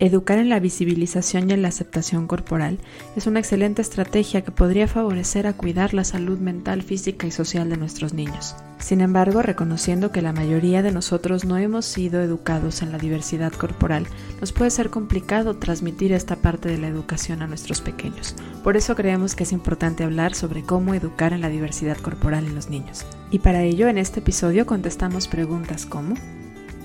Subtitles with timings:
[0.00, 2.78] Educar en la visibilización y en la aceptación corporal
[3.14, 7.70] es una excelente estrategia que podría favorecer a cuidar la salud mental, física y social
[7.70, 8.56] de nuestros niños.
[8.80, 13.52] Sin embargo, reconociendo que la mayoría de nosotros no hemos sido educados en la diversidad
[13.52, 14.08] corporal,
[14.40, 18.34] nos puede ser complicado transmitir esta parte de la educación a nuestros pequeños.
[18.64, 22.56] Por eso creemos que es importante hablar sobre cómo educar en la diversidad corporal en
[22.56, 23.06] los niños.
[23.30, 26.16] Y para ello, en este episodio contestamos preguntas como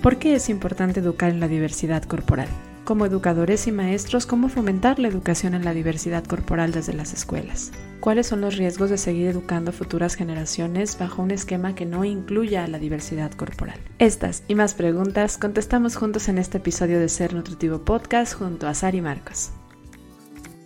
[0.04, 2.48] ¿Por qué es importante educar en la diversidad corporal?
[2.90, 7.72] Como educadores y maestros cómo fomentar la educación en la diversidad corporal desde las escuelas.
[8.00, 12.64] ¿Cuáles son los riesgos de seguir educando futuras generaciones bajo un esquema que no incluya
[12.64, 13.80] a la diversidad corporal?
[14.00, 18.74] Estas y más preguntas contestamos juntos en este episodio de Ser Nutritivo Podcast junto a
[18.74, 19.52] Sari Marcos.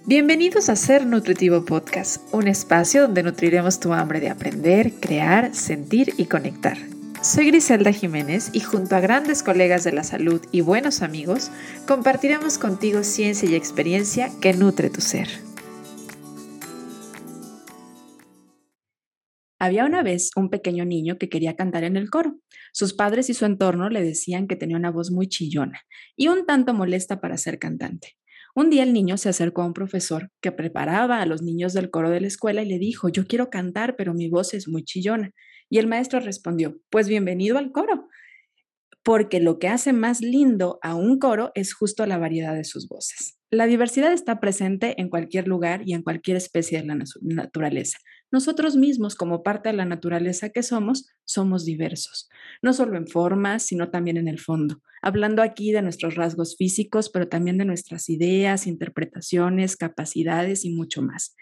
[0.05, 6.13] Bienvenidos a Ser Nutritivo Podcast, un espacio donde nutriremos tu hambre de aprender, crear, sentir
[6.15, 6.77] y conectar.
[7.23, 11.51] Soy Griselda Jiménez y junto a grandes colegas de la salud y buenos amigos,
[11.87, 15.29] compartiremos contigo ciencia y experiencia que nutre tu ser.
[19.57, 22.41] Había una vez un pequeño niño que quería cantar en el coro.
[22.73, 25.79] Sus padres y su entorno le decían que tenía una voz muy chillona
[26.17, 28.17] y un tanto molesta para ser cantante.
[28.53, 31.89] Un día el niño se acercó a un profesor que preparaba a los niños del
[31.89, 34.83] coro de la escuela y le dijo, yo quiero cantar, pero mi voz es muy
[34.83, 35.31] chillona.
[35.73, 38.07] Y el maestro respondió, pues bienvenido al coro,
[39.01, 42.87] porque lo que hace más lindo a un coro es justo la variedad de sus
[42.87, 43.39] voces.
[43.49, 47.97] La diversidad está presente en cualquier lugar y en cualquier especie de la naturaleza.
[48.31, 52.29] Nosotros mismos, como parte de la naturaleza que somos, somos diversos,
[52.61, 54.83] no solo en formas, sino también en el fondo.
[55.01, 61.01] Hablando aquí de nuestros rasgos físicos, pero también de nuestras ideas, interpretaciones, capacidades y mucho
[61.01, 61.35] más.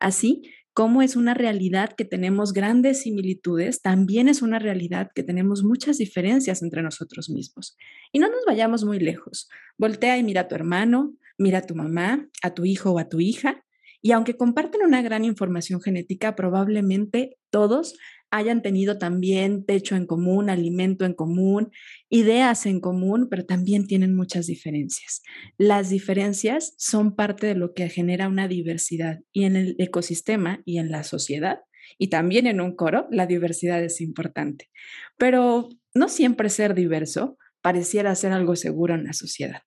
[0.00, 5.62] Así, cómo es una realidad que tenemos grandes similitudes, también es una realidad que tenemos
[5.62, 7.76] muchas diferencias entre nosotros mismos.
[8.12, 9.48] Y no nos vayamos muy lejos.
[9.78, 13.08] Voltea y mira a tu hermano, mira a tu mamá, a tu hijo o a
[13.08, 13.64] tu hija,
[14.02, 17.96] y aunque comparten una gran información genética, probablemente todos
[18.30, 21.70] hayan tenido también techo en común, alimento en común,
[22.08, 25.22] ideas en común, pero también tienen muchas diferencias.
[25.58, 30.78] Las diferencias son parte de lo que genera una diversidad y en el ecosistema y
[30.78, 31.60] en la sociedad
[31.98, 34.70] y también en un coro, la diversidad es importante.
[35.18, 39.62] Pero no siempre ser diverso pareciera ser algo seguro en la sociedad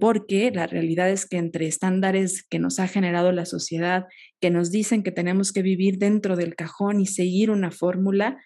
[0.00, 4.04] porque la realidad es que entre estándares que nos ha generado la sociedad,
[4.40, 8.38] que nos dicen que tenemos que vivir dentro del cajón y seguir una fórmula,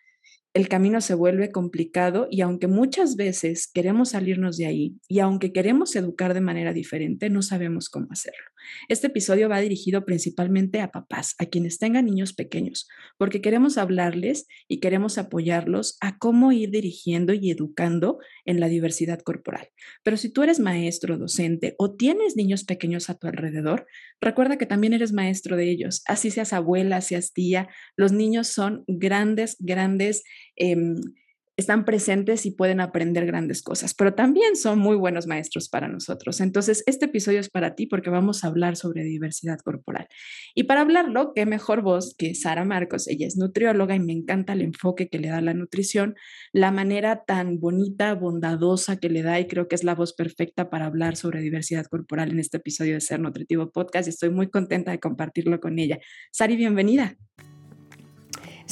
[0.54, 5.52] el camino se vuelve complicado y aunque muchas veces queremos salirnos de ahí y aunque
[5.52, 8.44] queremos educar de manera diferente, no sabemos cómo hacerlo.
[8.88, 14.46] Este episodio va dirigido principalmente a papás, a quienes tengan niños pequeños, porque queremos hablarles
[14.68, 19.68] y queremos apoyarlos a cómo ir dirigiendo y educando en la diversidad corporal.
[20.02, 23.86] Pero si tú eres maestro, docente o tienes niños pequeños a tu alrededor,
[24.20, 26.02] recuerda que también eres maestro de ellos.
[26.06, 30.22] Así seas abuela, seas tía, los niños son grandes, grandes.
[30.56, 31.00] Em,
[31.56, 36.40] están presentes y pueden aprender grandes cosas, pero también son muy buenos maestros para nosotros.
[36.40, 40.06] Entonces, este episodio es para ti porque vamos a hablar sobre diversidad corporal.
[40.54, 43.06] Y para hablarlo, qué mejor voz que Sara Marcos.
[43.06, 46.14] Ella es nutrióloga y me encanta el enfoque que le da la nutrición,
[46.52, 50.70] la manera tan bonita, bondadosa que le da y creo que es la voz perfecta
[50.70, 54.90] para hablar sobre diversidad corporal en este episodio de Ser Nutritivo Podcast estoy muy contenta
[54.90, 55.98] de compartirlo con ella.
[56.30, 57.16] Sari, bienvenida.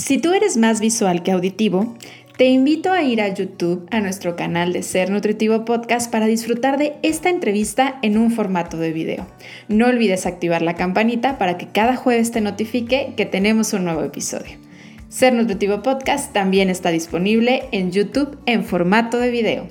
[0.01, 1.95] Si tú eres más visual que auditivo,
[2.39, 6.79] te invito a ir a YouTube, a nuestro canal de Ser Nutritivo Podcast, para disfrutar
[6.79, 9.27] de esta entrevista en un formato de video.
[9.69, 14.03] No olvides activar la campanita para que cada jueves te notifique que tenemos un nuevo
[14.03, 14.57] episodio.
[15.11, 19.69] Ser Nutritivo Podcast también está disponible en YouTube en formato de video.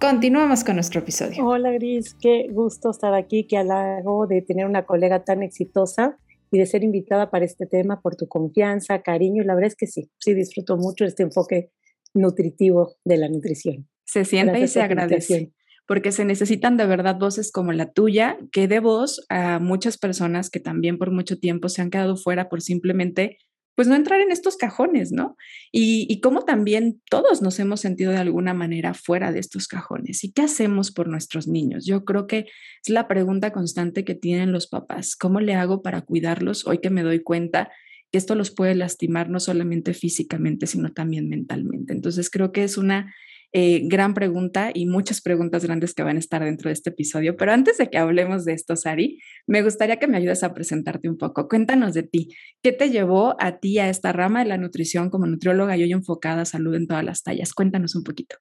[0.00, 1.46] Continuamos con nuestro episodio.
[1.46, 6.18] Hola Gris, qué gusto estar aquí, qué halago de tener una colega tan exitosa
[6.52, 9.42] y de ser invitada para este tema por tu confianza, cariño.
[9.42, 11.72] Y la verdad es que sí, sí disfruto mucho este enfoque
[12.14, 13.88] nutritivo de la nutrición.
[14.04, 15.52] Se siente y se agradece
[15.86, 20.48] porque se necesitan de verdad voces como la tuya, que dé voz a muchas personas
[20.48, 23.38] que también por mucho tiempo se han quedado fuera por simplemente,
[23.74, 25.36] pues no entrar en estos cajones, ¿no?
[25.70, 30.24] Y, y cómo también todos nos hemos sentido de alguna manera fuera de estos cajones.
[30.24, 31.86] ¿Y qué hacemos por nuestros niños?
[31.86, 32.46] Yo creo que
[32.84, 35.16] es la pregunta constante que tienen los papás.
[35.16, 37.70] ¿Cómo le hago para cuidarlos hoy que me doy cuenta
[38.12, 41.94] que esto los puede lastimar no solamente físicamente, sino también mentalmente.
[41.94, 43.14] Entonces creo que es una
[43.54, 47.36] eh, gran pregunta y muchas preguntas grandes que van a estar dentro de este episodio.
[47.36, 51.08] Pero antes de que hablemos de esto, Sari, me gustaría que me ayudes a presentarte
[51.08, 51.48] un poco.
[51.48, 52.30] Cuéntanos de ti.
[52.62, 55.92] ¿Qué te llevó a ti a esta rama de la nutrición como nutrióloga y hoy
[55.92, 57.52] enfocada a salud en todas las tallas?
[57.52, 58.36] Cuéntanos un poquito.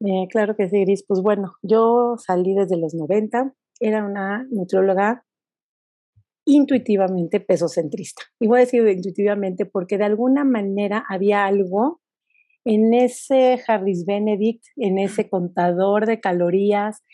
[0.00, 1.04] Eh, claro que sí, Gris.
[1.06, 5.22] Pues bueno, yo salí desde los 90, era una nutrióloga
[6.46, 8.22] intuitivamente pesocentrista.
[8.40, 12.00] Y voy a decir intuitivamente porque de alguna manera había algo
[12.66, 17.04] en ese Harris Benedict, en ese contador de calorías,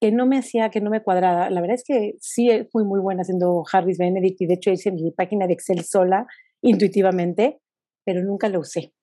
[0.00, 1.50] que no me hacía, que no me cuadraba.
[1.50, 4.92] La verdad es que sí fui muy buena haciendo Harris Benedict y de hecho hice
[4.92, 6.28] mi página de Excel sola,
[6.62, 7.60] intuitivamente,
[8.04, 8.94] pero nunca lo usé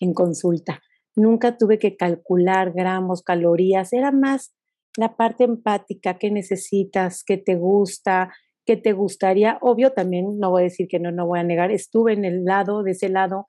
[0.00, 0.80] en consulta.
[1.14, 4.54] Nunca tuve que calcular gramos, calorías, era más
[4.96, 8.32] la parte empática, qué necesitas, qué te gusta,
[8.64, 9.58] qué te gustaría.
[9.60, 12.46] Obvio, también no voy a decir que no, no voy a negar, estuve en el
[12.46, 13.48] lado, de ese lado,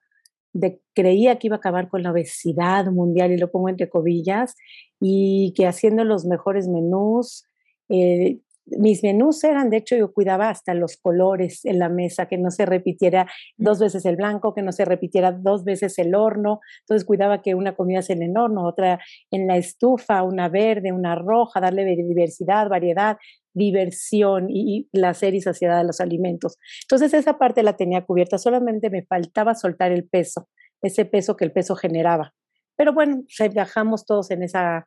[0.54, 4.54] de creía que iba a acabar con la obesidad mundial, y lo pongo entre cobillas,
[5.00, 7.44] y que haciendo los mejores menús,
[7.90, 12.38] eh, mis menús eran, de hecho, yo cuidaba hasta los colores en la mesa, que
[12.38, 13.26] no se repitiera
[13.56, 16.60] dos veces el blanco, que no se repitiera dos veces el horno.
[16.80, 19.00] Entonces cuidaba que una comida sea en el horno, otra
[19.30, 23.18] en la estufa, una verde, una roja, darle diversidad, variedad,
[23.52, 26.58] diversión y placer y saciedad de los alimentos.
[26.82, 30.48] Entonces esa parte la tenía cubierta, solamente me faltaba soltar el peso,
[30.82, 32.34] ese peso que el peso generaba.
[32.76, 33.22] Pero bueno,
[33.52, 34.86] viajamos todos en esa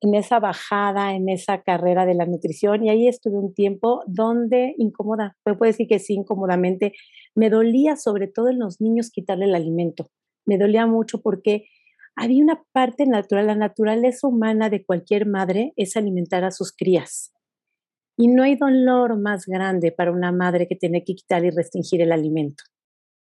[0.00, 4.74] en esa bajada, en esa carrera de la nutrición y ahí estuve un tiempo donde
[4.78, 6.92] incómoda, puedo decir que sí, incómodamente,
[7.34, 10.10] me dolía sobre todo en los niños quitarle el alimento,
[10.46, 11.66] me dolía mucho porque
[12.14, 17.32] había una parte natural, la naturaleza humana de cualquier madre es alimentar a sus crías.
[18.16, 22.02] Y no hay dolor más grande para una madre que tener que quitar y restringir
[22.02, 22.64] el alimento.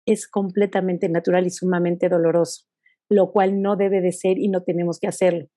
[0.06, 2.66] Es completamente natural y sumamente doloroso,
[3.08, 5.48] lo cual no debe de ser y no tenemos que hacerlo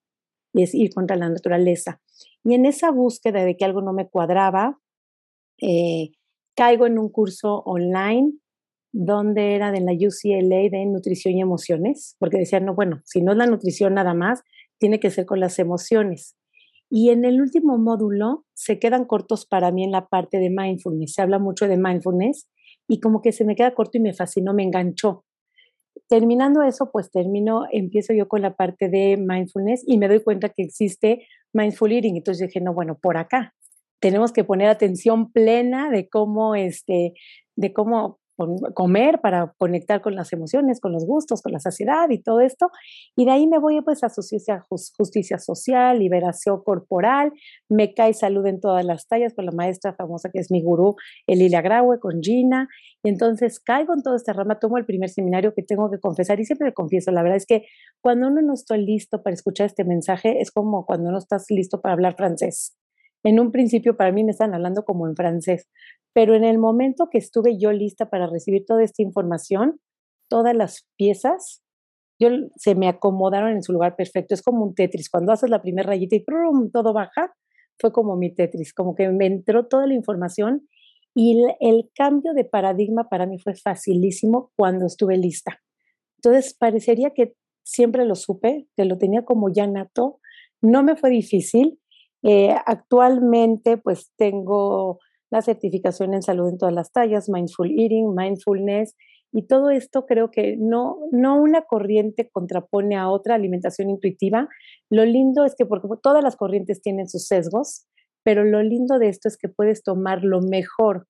[0.53, 2.01] y es ir contra la naturaleza.
[2.43, 4.79] Y en esa búsqueda de que algo no me cuadraba,
[5.61, 6.11] eh,
[6.55, 8.33] caigo en un curso online
[8.91, 13.33] donde era de la UCLA de nutrición y emociones, porque decían, no, bueno, si no
[13.33, 14.41] es la nutrición nada más,
[14.79, 16.35] tiene que ser con las emociones.
[16.89, 21.13] Y en el último módulo se quedan cortos para mí en la parte de mindfulness.
[21.13, 22.49] Se habla mucho de mindfulness
[22.87, 25.23] y como que se me queda corto y me fascinó, me enganchó.
[26.07, 30.49] Terminando eso, pues termino, empiezo yo con la parte de mindfulness y me doy cuenta
[30.49, 32.15] que existe mindful eating.
[32.15, 33.53] Entonces dije, no, bueno, por acá.
[33.99, 37.13] Tenemos que poner atención plena de cómo, este,
[37.55, 38.18] de cómo
[38.73, 42.69] comer para conectar con las emociones, con los gustos, con la saciedad y todo esto.
[43.15, 47.31] Y de ahí me voy pues a justicia, justicia social, liberación corporal,
[47.69, 50.95] me cae salud en todas las tallas con la maestra famosa que es mi gurú,
[51.27, 52.67] Elilia Graue, con Gina.
[53.03, 56.39] Y entonces caigo en todo este rama, tomo el primer seminario que tengo que confesar
[56.39, 57.65] y siempre me confieso, la verdad es que
[58.01, 61.81] cuando uno no está listo para escuchar este mensaje es como cuando no estás listo
[61.81, 62.75] para hablar francés.
[63.23, 65.67] En un principio para mí me están hablando como en francés,
[66.13, 69.79] pero en el momento que estuve yo lista para recibir toda esta información,
[70.27, 71.63] todas las piezas
[72.19, 74.33] yo, se me acomodaron en su lugar perfecto.
[74.33, 75.09] Es como un Tetris.
[75.09, 76.25] Cuando haces la primera rayita y
[76.71, 77.33] todo baja,
[77.79, 80.67] fue como mi Tetris, como que me entró toda la información
[81.15, 85.61] y el, el cambio de paradigma para mí fue facilísimo cuando estuve lista.
[86.17, 90.19] Entonces, parecería que siempre lo supe, que lo tenía como ya nato.
[90.61, 91.79] No me fue difícil.
[92.23, 94.99] Eh, actualmente, pues tengo
[95.31, 98.95] la certificación en salud en todas las tallas, mindful eating, mindfulness,
[99.31, 104.49] y todo esto creo que no, no una corriente contrapone a otra alimentación intuitiva.
[104.89, 107.85] Lo lindo es que, porque todas las corrientes tienen sus sesgos,
[108.23, 111.07] pero lo lindo de esto es que puedes tomar lo mejor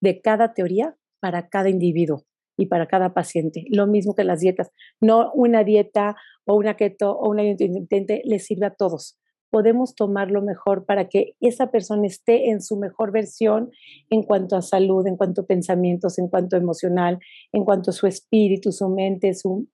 [0.00, 2.24] de cada teoría para cada individuo
[2.58, 3.64] y para cada paciente.
[3.70, 4.70] Lo mismo que las dietas.
[5.00, 6.16] No una dieta
[6.46, 9.18] o una keto o una intermitente le sirve a todos
[9.56, 13.70] podemos tomar lo mejor para que esa persona esté en su mejor versión
[14.10, 17.18] en cuanto a salud, en cuanto a pensamientos, en cuanto a emocional,
[17.54, 19.66] en cuanto a su espíritu, su mente, su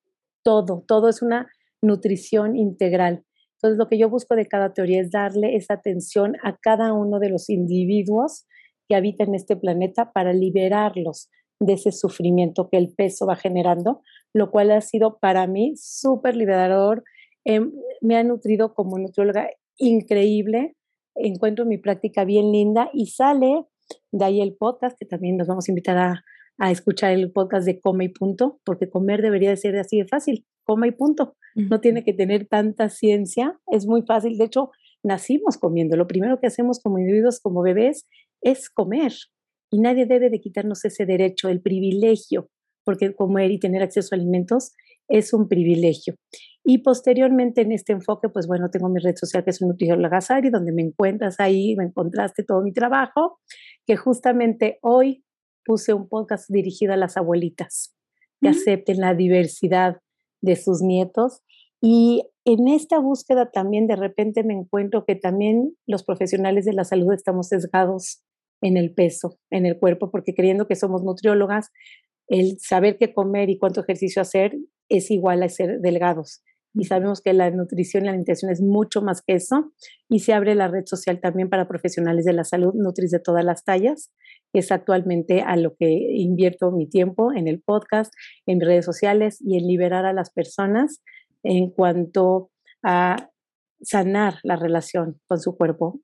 [0.44, 1.50] todo, todo es una
[1.82, 3.24] nutrición integral.
[3.56, 7.18] Entonces, lo que yo busco de cada teoría es darle esa atención a cada uno
[7.18, 8.46] de los individuos
[8.88, 14.00] que habitan este planeta para liberarlos de ese sufrimiento que el peso va generando,
[14.32, 17.02] lo cual ha sido para mí súper liberador.
[17.44, 19.48] Em, me ha nutrido como nutrióloga
[19.78, 20.76] increíble,
[21.14, 23.64] encuentro mi práctica bien linda y sale
[24.10, 26.24] de ahí el podcast, que también nos vamos a invitar a,
[26.70, 30.46] escuchar el podcast de Come y Punto, porque comer debería de ser así de fácil,
[30.64, 31.34] come y punto.
[31.56, 34.38] No tiene que tener tanta ciencia, es muy fácil.
[34.38, 34.70] De hecho,
[35.02, 35.96] nacimos comiendo.
[35.96, 38.06] Lo primero que hacemos como individuos, como bebés,
[38.42, 39.12] es comer.
[39.70, 42.48] Y nadie debe de quitarnos ese derecho, el privilegio,
[42.84, 44.72] porque comer y tener acceso a alimentos
[45.08, 46.14] es un privilegio.
[46.64, 50.50] Y posteriormente en este enfoque, pues bueno, tengo mi red social que es Nutrióloga Gazari,
[50.50, 53.40] donde me encuentras ahí, me encontraste todo mi trabajo,
[53.86, 55.24] que justamente hoy
[55.64, 57.94] puse un podcast dirigido a las abuelitas
[58.40, 60.00] que acepten la diversidad
[60.40, 61.42] de sus nietos.
[61.80, 66.84] Y en esta búsqueda también de repente me encuentro que también los profesionales de la
[66.84, 68.22] salud estamos sesgados
[68.60, 71.70] en el peso, en el cuerpo, porque creyendo que somos nutriólogas,
[72.28, 74.56] el saber qué comer y cuánto ejercicio hacer
[74.88, 76.42] es igual a ser delgados.
[76.74, 79.72] Y sabemos que la nutrición y la alimentación es mucho más que eso.
[80.08, 83.44] Y se abre la red social también para profesionales de la salud, Nutris de todas
[83.44, 84.10] las tallas,
[84.52, 88.12] es actualmente a lo que invierto mi tiempo en el podcast,
[88.46, 91.02] en redes sociales y en liberar a las personas
[91.42, 92.50] en cuanto
[92.82, 93.30] a
[93.80, 96.00] sanar la relación con su cuerpo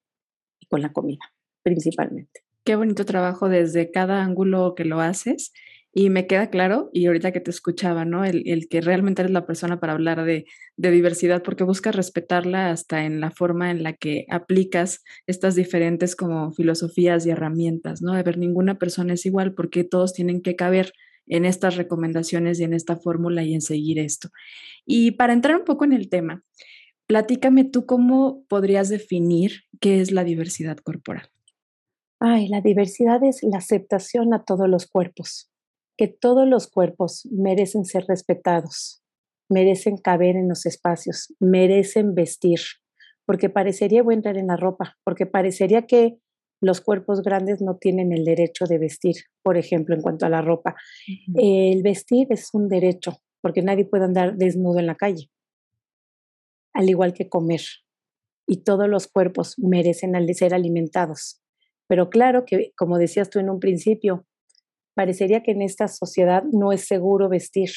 [0.58, 1.20] y con la comida,
[1.62, 2.40] principalmente.
[2.64, 5.52] Qué bonito trabajo desde cada ángulo que lo haces.
[5.92, 8.25] Y me queda claro, y ahorita que te escuchaba, ¿no?
[8.25, 10.45] El, el que realmente eres la persona para hablar de,
[10.76, 16.14] de, diversidad, porque buscas respetarla hasta en la forma en la que aplicas estas diferentes
[16.14, 18.12] como filosofías y herramientas, ¿no?
[18.12, 20.92] De ver ninguna persona es igual, porque todos tienen que caber
[21.28, 24.28] en estas recomendaciones y en esta fórmula y en seguir esto.
[24.87, 26.42] Y para entrar un poco en el tema,
[27.07, 31.28] platícame tú cómo podrías definir qué es la diversidad corporal.
[32.21, 35.50] Ay, la diversidad es la aceptación a todos los cuerpos,
[35.99, 39.02] que todos los cuerpos merecen ser respetados,
[39.50, 42.61] merecen caber en los espacios, merecen vestir,
[43.26, 46.19] porque parecería, voy a entrar en la ropa, porque parecería que
[46.61, 50.40] los cuerpos grandes no tienen el derecho de vestir, por ejemplo, en cuanto a la
[50.40, 50.76] ropa.
[51.35, 55.31] El vestir es un derecho, porque nadie puede andar desnudo en la calle,
[56.75, 57.62] al igual que comer.
[58.47, 61.43] Y todos los cuerpos merecen ser alimentados.
[61.88, 64.27] Pero claro que, como decías tú en un principio,
[64.99, 67.71] parecería que en esta sociedad no es seguro vestir,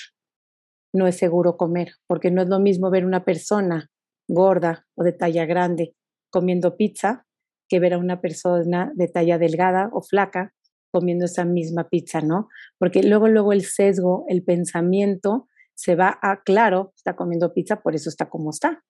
[0.91, 3.91] no es seguro comer, porque no es lo mismo ver una persona
[4.27, 5.93] gorda o de talla grande
[6.31, 7.27] comiendo pizza
[7.69, 10.55] que ver a una persona de talla delgada o flaca
[10.91, 12.49] comiendo esa misma pizza, ¿no?
[12.79, 17.93] Porque luego, luego el sesgo, el pensamiento se va a, claro, está comiendo pizza, por
[17.93, 18.83] eso está como está.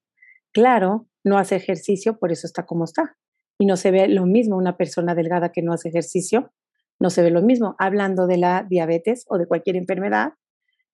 [0.54, 3.18] Claro, no hace ejercicio, por eso está como está
[3.60, 6.54] y no se ve lo mismo una persona delgada que no hace ejercicio,
[7.02, 7.76] no se ve lo mismo.
[7.80, 10.34] Hablando de la diabetes o de cualquier enfermedad,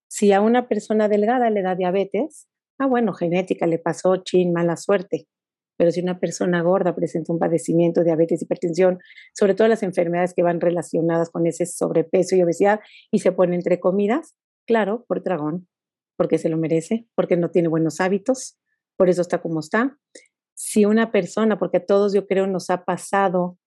[0.07, 2.47] si a una persona delgada le da diabetes,
[2.79, 5.27] ah, bueno, genética le pasó, chin, mala suerte.
[5.77, 8.99] Pero si una persona gorda presenta un padecimiento, diabetes, hipertensión,
[9.35, 12.79] sobre todo las enfermedades que van relacionadas con ese sobrepeso y obesidad
[13.11, 14.33] y se pone entre comidas,
[14.65, 15.67] claro, por dragón,
[16.15, 18.57] porque se lo merece, porque no tiene buenos hábitos,
[18.95, 19.97] por eso está como está
[20.57, 23.59] si una persona, porque a todos yo creo nos ha pasado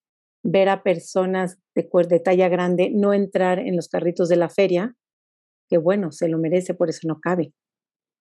[0.43, 4.97] ver a personas de, de talla grande no entrar en los carritos de la feria,
[5.69, 7.53] que bueno, se lo merece, por eso no cabe.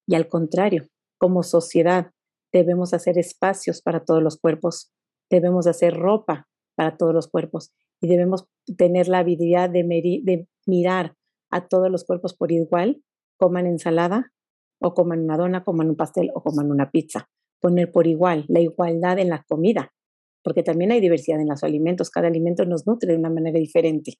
[0.07, 2.11] Y al contrario, como sociedad
[2.51, 4.91] debemos hacer espacios para todos los cuerpos,
[5.29, 7.71] debemos hacer ropa para todos los cuerpos
[8.01, 8.45] y debemos
[8.77, 9.83] tener la habilidad de,
[10.23, 11.15] de mirar
[11.51, 13.03] a todos los cuerpos por igual,
[13.38, 14.31] coman ensalada
[14.79, 18.59] o coman una dona, coman un pastel o coman una pizza poner por igual, la
[18.59, 19.91] igualdad en la comida,
[20.43, 24.13] porque también hay diversidad en los alimentos, cada alimento nos nutre de una manera diferente.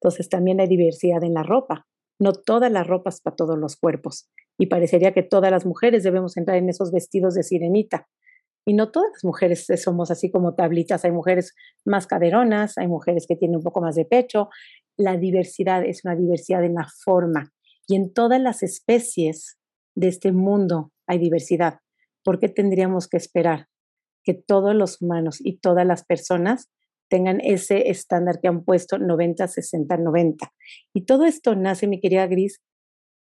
[0.00, 1.86] Entonces también hay diversidad en la ropa,
[2.18, 4.28] no todas las ropas para todos los cuerpos.
[4.58, 8.08] Y parecería que todas las mujeres debemos entrar en esos vestidos de sirenita.
[8.66, 11.54] Y no todas las mujeres somos así como tablitas, hay mujeres
[11.84, 14.48] más caderonas, hay mujeres que tienen un poco más de pecho.
[14.96, 17.52] La diversidad es una diversidad en la forma.
[17.86, 19.58] Y en todas las especies
[19.94, 21.80] de este mundo hay diversidad.
[22.26, 23.68] ¿por qué tendríamos que esperar
[24.26, 26.68] que todos los humanos y todas las personas
[27.08, 30.52] tengan ese estándar que han puesto 90, 60, 90?
[30.92, 32.60] Y todo esto nace, mi querida Gris,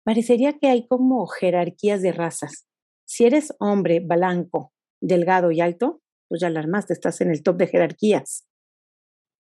[0.04, 2.68] parecería que hay como jerarquías de razas.
[3.06, 7.68] Si eres hombre blanco, delgado y alto, pues ya alarmaste, estás en el top de
[7.68, 8.48] jerarquías.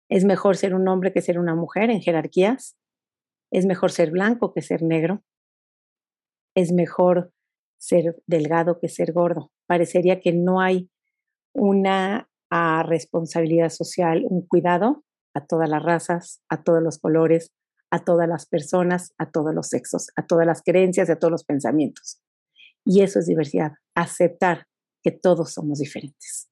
[0.08, 2.76] Es mejor ser un hombre que ser una mujer en jerarquías.
[3.50, 5.22] Es mejor ser blanco que ser negro.
[6.54, 7.32] Es mejor
[7.78, 9.50] ser delgado que ser gordo.
[9.66, 10.90] Parecería que no hay
[11.54, 17.52] una ah, responsabilidad social, un cuidado a todas las razas, a todos los colores,
[17.90, 21.44] a todas las personas, a todos los sexos, a todas las creencias, a todos los
[21.44, 22.20] pensamientos.
[22.84, 24.66] Y eso es diversidad, aceptar
[25.02, 26.48] que todos somos diferentes.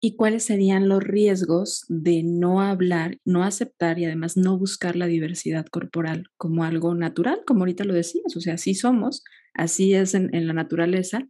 [0.00, 5.06] ¿Y cuáles serían los riesgos de no hablar, no aceptar y además no buscar la
[5.06, 8.36] diversidad corporal como algo natural, como ahorita lo decías?
[8.36, 11.26] O sea, así somos, así es en, la naturaleza,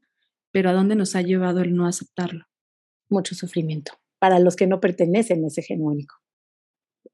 [0.50, 2.46] pero ¿a dónde nos ha llevado el no aceptarlo?
[3.10, 6.16] Mucho sufrimiento para los que no pertenecen a ese gen único.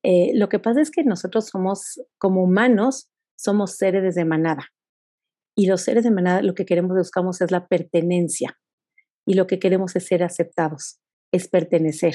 [0.03, 4.69] Eh, lo que pasa es que nosotros somos, como humanos, somos seres de manada.
[5.57, 8.59] Y los seres de manada lo que queremos, buscamos es la pertenencia.
[9.27, 11.01] Y lo que queremos es ser aceptados
[11.33, 12.15] es pertenecer.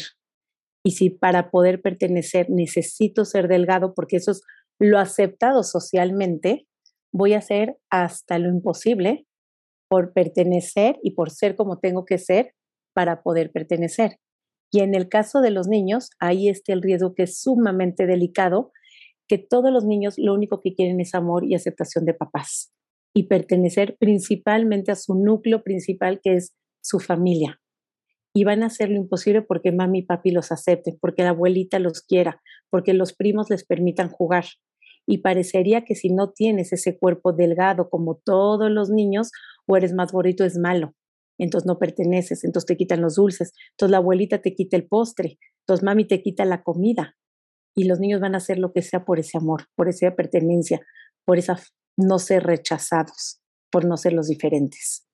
[0.84, 4.42] Y si para poder pertenecer necesito ser delgado, porque eso es
[4.80, 6.68] lo aceptado socialmente,
[7.14, 9.26] voy a hacer hasta lo imposible
[9.90, 12.54] por pertenecer y por ser como tengo que ser
[12.96, 14.18] para poder pertenecer.
[14.72, 18.72] Y en el caso de los niños, ahí está el riesgo que es sumamente delicado,
[19.28, 22.72] que todos los niños lo único que quieren es amor y aceptación de papás
[23.14, 27.60] y pertenecer principalmente a su núcleo principal que es su familia.
[28.34, 31.80] Y van a hacer lo imposible porque mami y papi los acepten, porque la abuelita
[31.80, 34.46] los quiera, porque los primos les permitan jugar.
[35.08, 39.32] Y parecería que si no tienes ese cuerpo delgado como todos los niños,
[39.68, 40.94] o eres más gordito, es malo.
[41.38, 45.38] Entonces no perteneces, entonces te quitan los dulces, entonces la abuelita te quita el postre,
[45.62, 47.18] entonces mami te quita la comida.
[47.76, 50.80] Y los niños van a hacer lo que sea por ese amor, por esa pertenencia,
[51.26, 51.60] por esa
[51.98, 55.06] no ser rechazados, por no ser los diferentes.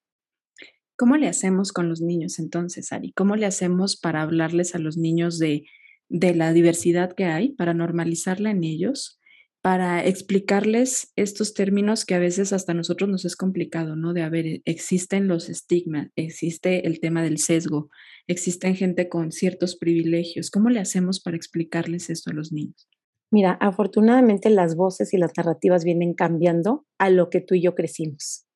[0.95, 3.11] ¿Cómo le hacemos con los niños entonces, Ari?
[3.13, 5.63] ¿Cómo le hacemos para hablarles a los niños de,
[6.09, 9.19] de la diversidad que hay, para normalizarla en ellos?
[9.61, 14.13] Para explicarles estos términos que a veces hasta nosotros nos es complicado, ¿no?
[14.13, 17.89] De, a ver, existen los estigmas, existe el tema del sesgo,
[18.27, 20.49] existen gente con ciertos privilegios.
[20.49, 22.89] ¿Cómo le hacemos para explicarles esto a los niños?
[23.31, 27.75] Mira, afortunadamente las voces y las narrativas vienen cambiando a lo que tú y yo
[27.75, 28.47] crecimos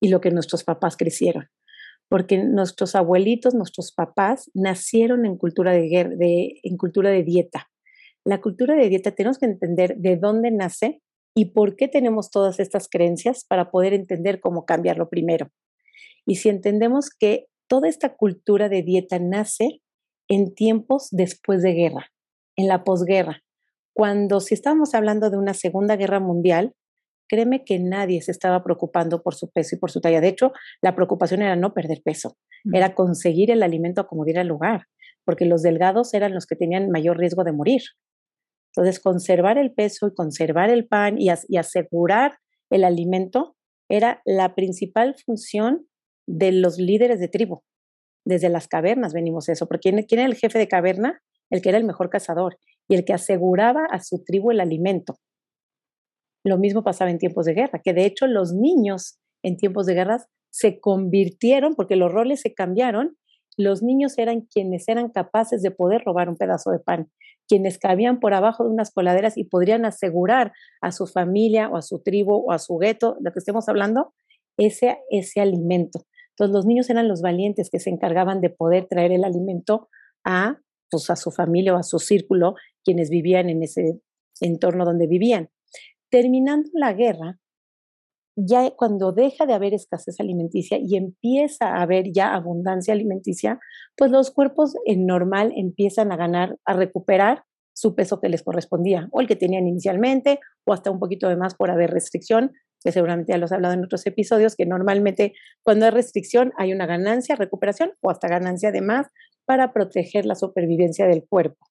[0.00, 1.48] y lo que nuestros papás crecieron.
[2.08, 7.68] Porque nuestros abuelitos, nuestros papás nacieron en cultura de, en cultura de dieta
[8.26, 11.00] la cultura de dieta tenemos que entender de dónde nace
[11.32, 15.52] y por qué tenemos todas estas creencias para poder entender cómo cambiarlo primero.
[16.26, 19.80] Y si entendemos que toda esta cultura de dieta nace
[20.28, 22.10] en tiempos después de guerra,
[22.56, 23.44] en la posguerra,
[23.92, 26.74] cuando si estábamos hablando de una segunda guerra mundial,
[27.28, 30.20] créeme que nadie se estaba preocupando por su peso y por su talla.
[30.20, 30.52] De hecho,
[30.82, 32.36] la preocupación era no perder peso,
[32.72, 34.86] era conseguir el alimento como diera lugar,
[35.24, 37.82] porque los delgados eran los que tenían mayor riesgo de morir.
[38.76, 42.38] Entonces, conservar el peso y conservar el pan y, asegurar
[42.70, 43.56] el alimento
[43.88, 45.86] era la principal función
[46.26, 47.62] de los líderes de tribu.
[48.26, 51.22] Desde las cavernas venimos eso, porque ¿quién, era el jefe de caverna?
[51.48, 55.16] El que era el mejor cazador y el que aseguraba a su tribu el alimento.
[56.44, 59.94] Lo mismo pasaba en tiempos de guerra, que de hecho los niños en tiempos de
[59.94, 63.16] guerra se convirtieron, porque los roles se cambiaron,
[63.56, 67.10] los niños eran quienes eran capaces de poder robar un pedazo de pan
[67.48, 71.82] quienes cabían por abajo de unas coladeras y podrían asegurar a su familia o a
[71.82, 74.14] su tribu o a su gueto, de lo que estemos hablando,
[74.56, 76.06] ese, ese alimento.
[76.30, 79.88] Entonces los niños eran los valientes que se encargaban de poder traer el alimento
[80.24, 80.58] a,
[80.90, 82.54] pues, a su familia o a su círculo,
[82.84, 84.00] quienes vivían en ese
[84.40, 85.48] entorno donde vivían.
[86.10, 87.38] Terminando la guerra,
[88.36, 93.58] ya cuando deja de haber escasez alimenticia y empieza a haber ya abundancia alimenticia,
[93.96, 97.44] pues los cuerpos en normal empiezan a ganar, a recuperar
[97.74, 101.36] su peso que les correspondía, o el que tenían inicialmente, o hasta un poquito de
[101.36, 105.34] más por haber restricción, que seguramente ya los he hablado en otros episodios, que normalmente
[105.62, 109.08] cuando hay restricción hay una ganancia, recuperación o hasta ganancia de más
[109.44, 111.66] para proteger la supervivencia del cuerpo.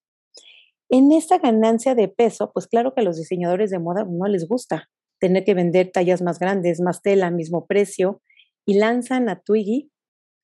[0.89, 4.47] En esta ganancia de peso, pues claro que a los diseñadores de moda no les
[4.47, 8.21] gusta, tener que vender tallas más grandes, más tela, mismo precio,
[8.65, 9.91] y lanzan a Twiggy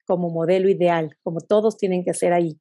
[0.06, 2.60] como modelo ideal, como todos tienen que hacer ahí.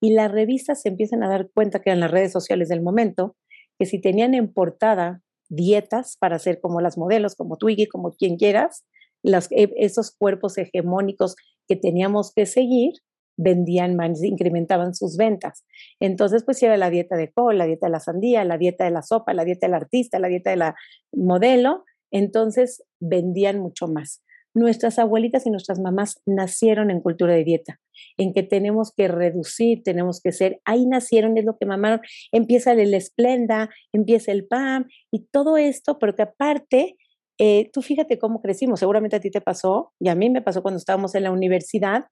[0.00, 3.36] Y las revistas se empiezan a dar cuenta que en las redes sociales del momento,
[3.78, 8.36] que si tenían en portada dietas para hacer como las modelos, como Twiggy, como quien
[8.36, 8.84] quieras,
[9.24, 12.94] e, esos cuerpos hegemónicos que teníamos que seguir,
[13.38, 15.64] vendían más, incrementaban sus ventas.
[16.00, 18.90] Entonces, pues era la dieta de col, la dieta de la sandía, la dieta de
[18.90, 20.74] la sopa, la dieta del artista, la dieta de la
[21.12, 24.22] modelo, entonces vendían mucho más.
[24.54, 27.80] Nuestras abuelitas y nuestras mamás nacieron en cultura de dieta,
[28.16, 32.00] en que tenemos que reducir, tenemos que ser, ahí nacieron, es lo que mamaron,
[32.32, 36.96] empieza el esplenda, empieza el PAM y todo esto, pero que aparte,
[37.38, 40.60] eh, tú fíjate cómo crecimos, seguramente a ti te pasó y a mí me pasó
[40.62, 42.06] cuando estábamos en la universidad,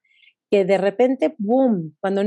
[0.49, 2.23] que de repente, boom, cuando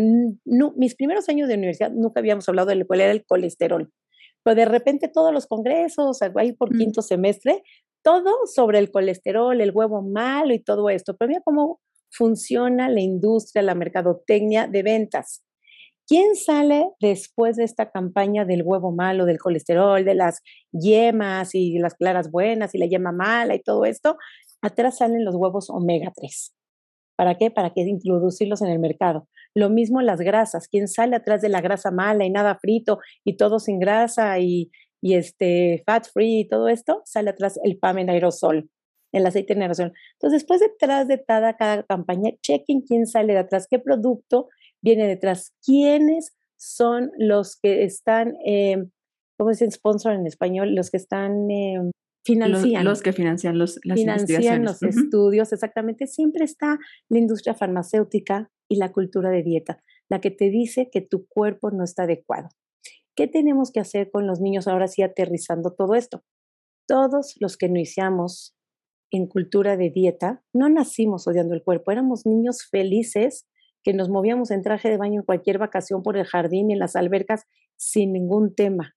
[0.77, 3.91] mis primeros años de universidad nunca habíamos hablado de cuál era el colesterol,
[4.43, 6.79] pero de repente todos los congresos, ahí por mm.
[6.79, 7.63] quinto semestre,
[8.03, 11.17] todo sobre el colesterol, el huevo malo y todo esto.
[11.17, 11.81] Pero mira cómo
[12.11, 15.43] funciona la industria, la mercadotecnia de ventas.
[16.07, 20.41] ¿Quién sale después de esta campaña del huevo malo, del colesterol, de las
[20.73, 24.17] yemas y las claras buenas y la yema mala y todo esto?
[24.61, 26.53] Atrás salen los huevos omega 3.
[27.21, 27.51] ¿Para qué?
[27.51, 29.29] Para que introducirlos en el mercado.
[29.55, 30.69] Lo mismo las grasas.
[30.69, 34.71] ¿Quién sale atrás de la grasa mala y nada frito y todo sin grasa y,
[35.03, 37.03] y este fat free y todo esto?
[37.05, 38.71] Sale atrás el PAM en aerosol,
[39.13, 39.93] el aceite en aerosol.
[40.15, 44.49] Entonces, después detrás de cada, cada campaña, chequen quién sale de atrás, qué producto
[44.81, 48.83] viene detrás, quiénes son los que están, eh,
[49.37, 50.75] ¿cómo dicen sponsor en español?
[50.75, 51.51] Los que están...
[51.51, 51.91] Eh,
[52.25, 52.85] financian.
[52.85, 56.07] Los, que financian los, las financian los estudios, exactamente.
[56.07, 56.79] Siempre está
[57.09, 61.71] la industria farmacéutica y la cultura de dieta, la que te dice que tu cuerpo
[61.71, 62.49] no está adecuado.
[63.17, 66.23] ¿Qué tenemos que hacer con los niños ahora sí aterrizando todo esto?
[66.87, 68.55] Todos los que iniciamos
[69.11, 73.47] en cultura de dieta, no nacimos odiando el cuerpo, éramos niños felices
[73.83, 76.79] que nos movíamos en traje de baño en cualquier vacación por el jardín y en
[76.79, 78.95] las albercas sin ningún tema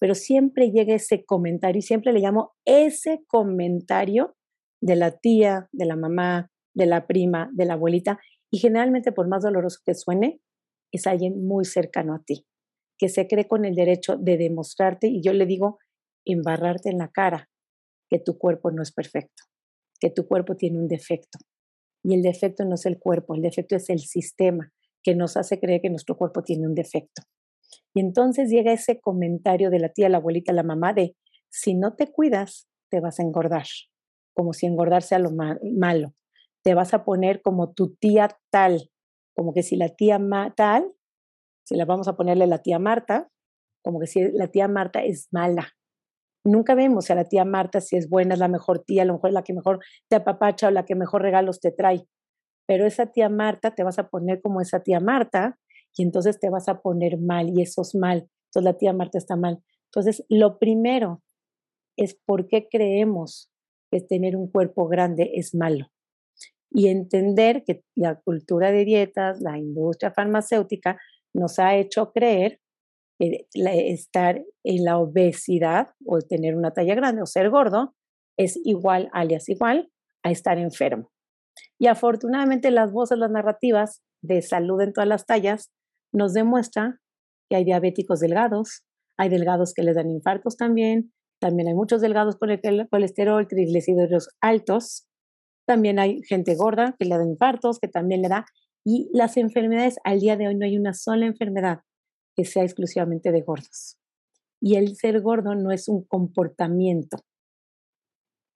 [0.00, 4.34] pero siempre llega ese comentario y siempre le llamo ese comentario
[4.82, 8.18] de la tía, de la mamá, de la prima, de la abuelita,
[8.50, 10.40] y generalmente por más doloroso que suene,
[10.90, 12.46] es alguien muy cercano a ti,
[12.98, 15.78] que se cree con el derecho de demostrarte, y yo le digo,
[16.24, 17.50] embarrarte en la cara,
[18.08, 19.44] que tu cuerpo no es perfecto,
[20.00, 21.38] que tu cuerpo tiene un defecto.
[22.02, 25.60] Y el defecto no es el cuerpo, el defecto es el sistema que nos hace
[25.60, 27.22] creer que nuestro cuerpo tiene un defecto.
[27.94, 31.16] Y entonces llega ese comentario de la tía, la abuelita, la mamá de,
[31.48, 33.66] si no te cuidas, te vas a engordar,
[34.34, 36.14] como si engordar sea lo malo.
[36.62, 38.90] Te vas a poner como tu tía tal,
[39.34, 40.20] como que si la tía
[40.56, 40.92] tal,
[41.64, 43.30] si la vamos a ponerle la tía Marta,
[43.82, 45.68] como que si la tía Marta es mala.
[46.44, 49.14] Nunca vemos a la tía Marta si es buena, es la mejor tía, a lo
[49.14, 52.06] mejor es la que mejor te apapacha o la que mejor regalos te trae.
[52.66, 55.58] Pero esa tía Marta te vas a poner como esa tía Marta
[55.96, 58.28] y entonces te vas a poner mal y eso es mal.
[58.46, 59.62] Entonces la tía Marta está mal.
[59.86, 61.22] Entonces, lo primero
[61.96, 63.50] es por qué creemos
[63.90, 65.86] que tener un cuerpo grande es malo.
[66.70, 70.98] Y entender que la cultura de dietas, la industria farmacéutica
[71.34, 72.60] nos ha hecho creer
[73.18, 73.46] que
[73.92, 77.94] estar en la obesidad o tener una talla grande o ser gordo
[78.38, 79.90] es igual, alias igual,
[80.22, 81.10] a estar enfermo.
[81.78, 85.70] Y afortunadamente las voces, las narrativas de salud en todas las tallas
[86.12, 87.00] nos demuestra
[87.48, 88.84] que hay diabéticos delgados,
[89.18, 94.28] hay delgados que les dan infartos también, también hay muchos delgados con el colesterol, triglicéridos
[94.40, 95.06] altos,
[95.66, 98.44] también hay gente gorda que le da infartos, que también le da,
[98.84, 101.80] y las enfermedades, al día de hoy no hay una sola enfermedad
[102.36, 103.98] que sea exclusivamente de gordos.
[104.60, 107.18] Y el ser gordo no es un comportamiento,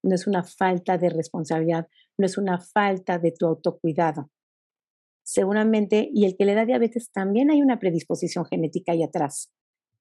[0.03, 1.89] no es una falta de responsabilidad,
[2.19, 4.31] no es una falta de tu autocuidado
[5.25, 9.51] seguramente, y el que le da diabetes también hay una predisposición genética ahí atrás,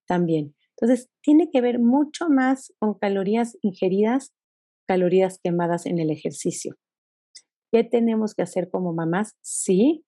[0.05, 0.55] también.
[0.77, 4.33] Entonces, tiene que ver mucho más con calorías ingeridas,
[4.87, 6.75] calorías quemadas en el ejercicio.
[7.71, 9.35] ¿Qué tenemos que hacer como mamás?
[9.41, 10.03] Sí,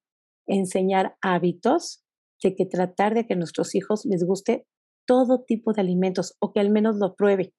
[0.47, 2.04] enseñar hábitos
[2.43, 4.67] de que tratar de que a nuestros hijos les guste
[5.08, 7.54] todo tipo de alimentos o que al menos lo pruebe.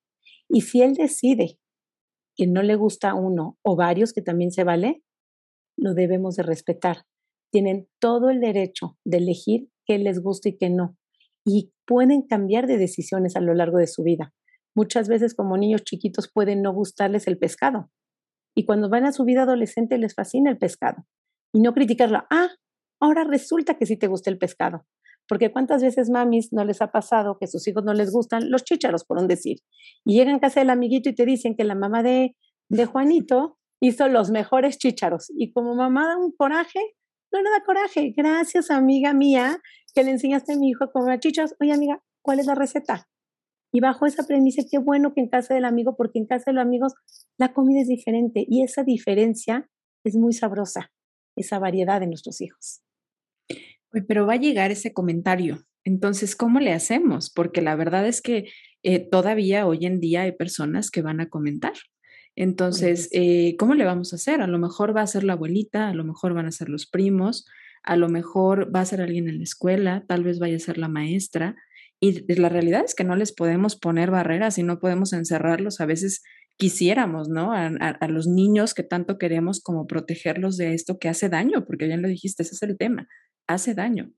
[0.48, 1.58] Y si él decide
[2.36, 5.02] que no le gusta uno o varios, que también se vale,
[5.76, 7.04] lo debemos de respetar
[7.50, 10.96] tienen todo el derecho de elegir qué les gusta y qué no.
[11.44, 14.34] Y pueden cambiar de decisiones a lo largo de su vida.
[14.74, 17.90] Muchas veces como niños chiquitos pueden no gustarles el pescado.
[18.54, 21.06] Y cuando van a su vida adolescente les fascina el pescado.
[21.52, 22.24] Y no criticarlo.
[22.30, 22.50] Ah,
[23.00, 24.86] ahora resulta que sí te gusta el pescado.
[25.28, 28.64] Porque cuántas veces mamis no les ha pasado que sus hijos no les gustan los
[28.64, 29.58] chícharos, por un decir.
[30.04, 32.36] Y llegan a casa del amiguito y te dicen que la mamá de,
[32.68, 35.30] de Juanito hizo los mejores chícharos.
[35.34, 36.80] Y como mamá da un coraje,
[37.32, 38.12] no le da coraje.
[38.16, 39.60] Gracias, amiga mía,
[39.94, 41.54] que le enseñaste a mi hijo a comer chichas.
[41.60, 43.08] Oye, amiga, ¿cuál es la receta?
[43.72, 46.54] Y bajo esa premisa, qué bueno que en casa del amigo, porque en casa de
[46.54, 46.94] los amigos
[47.36, 49.68] la comida es diferente y esa diferencia
[50.04, 50.92] es muy sabrosa,
[51.36, 52.80] esa variedad de nuestros hijos.
[54.08, 55.64] Pero va a llegar ese comentario.
[55.84, 57.30] Entonces, ¿cómo le hacemos?
[57.30, 58.50] Porque la verdad es que
[58.82, 61.74] eh, todavía hoy en día hay personas que van a comentar.
[62.36, 64.42] Entonces, eh, ¿cómo le vamos a hacer?
[64.42, 66.86] A lo mejor va a ser la abuelita, a lo mejor van a ser los
[66.86, 67.46] primos,
[67.82, 70.76] a lo mejor va a ser alguien en la escuela, tal vez vaya a ser
[70.76, 71.56] la maestra.
[71.98, 75.80] Y la realidad es que no les podemos poner barreras y no podemos encerrarlos.
[75.80, 76.22] A veces
[76.58, 77.52] quisiéramos, ¿no?
[77.52, 82.02] A, los niños que tanto queremos como protegerlos de esto que hace daño, porque bien
[82.02, 83.08] lo dijiste, ese es el tema,
[83.46, 84.12] hace daño.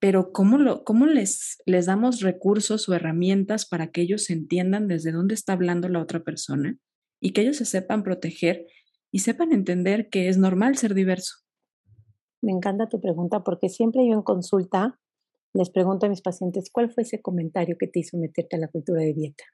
[0.00, 5.12] Pero ¿cómo, lo, cómo les, les damos recursos o herramientas para que ellos entiendan desde
[5.12, 6.78] dónde está hablando la otra persona?
[7.20, 8.66] Y que ellos se sepan proteger
[9.12, 11.36] y sepan entender que es normal ser diverso.
[12.42, 14.98] Me encanta tu pregunta porque siempre yo en consulta
[15.52, 18.68] les pregunto a mis pacientes cuál fue ese comentario que te hizo meterte a la
[18.68, 19.44] cultura de dieta.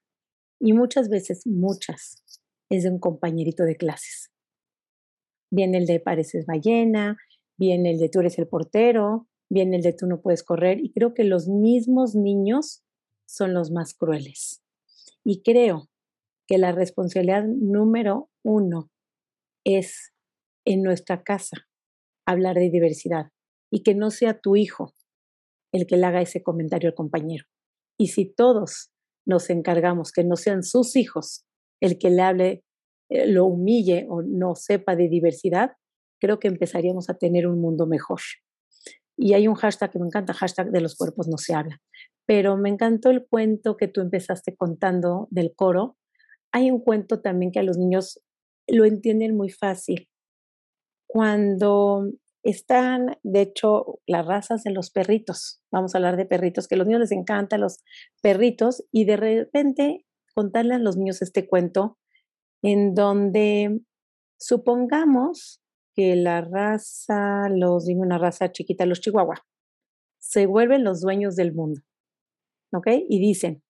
[0.61, 2.23] Y muchas veces, muchas,
[2.71, 4.31] es de un compañerito de clases.
[5.51, 7.17] Viene el de pareces ballena,
[7.59, 10.81] viene el de tú eres el portero, viene el de tú no puedes correr.
[10.81, 12.85] Y creo que los mismos niños
[13.27, 14.63] son los más crueles.
[15.25, 15.89] Y creo
[16.47, 18.91] que la responsabilidad número uno
[19.65, 20.13] es
[20.65, 21.67] en nuestra casa
[22.27, 23.33] hablar de diversidad
[23.71, 24.95] y que no sea tu hijo
[25.73, 27.45] el que le haga ese comentario al compañero.
[27.99, 28.91] Y si todos
[29.27, 31.45] nos encargamos que no sean sus hijos
[31.81, 32.65] el que le hable
[33.09, 35.73] eh, lo humille o no sepa de diversidad,
[36.21, 38.21] creo que empezaríamos a tener un mundo mejor.
[39.17, 41.81] Y hay un hashtag que me encanta, hashtag de los cuerpos no se habla.
[42.27, 45.97] Pero me encantó el cuento que tú empezaste contando del coro.
[46.57, 48.19] Hay un cuento también que a los niños
[48.67, 50.09] lo entienden muy fácil.
[51.07, 52.09] Cuando
[52.43, 56.79] están, de hecho, las razas de los perritos, vamos a hablar de perritos, que a
[56.79, 57.81] los niños les encantan los
[58.23, 61.99] perritos, y de repente contarle a los niños este cuento
[62.63, 63.83] en donde
[64.41, 65.61] supongamos
[65.95, 69.45] que la raza, los, dime una raza chiquita, los chihuahua,
[70.19, 71.83] se vuelven los dueños del mundo,
[72.73, 72.87] ¿ok?
[73.11, 73.63] Y dicen,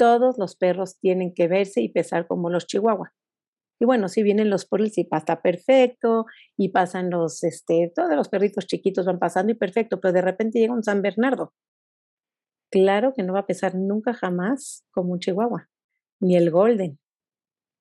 [0.00, 3.12] todos los perros tienen que verse y pesar como los chihuahua.
[3.78, 6.24] Y bueno, si vienen los polis y pasa perfecto,
[6.56, 10.58] y pasan los, este, todos los perritos chiquitos van pasando y perfecto, pero de repente
[10.58, 11.52] llega un San Bernardo.
[12.70, 15.68] Claro que no va a pesar nunca jamás como un chihuahua,
[16.18, 16.98] ni el golden,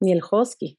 [0.01, 0.77] ni el husky.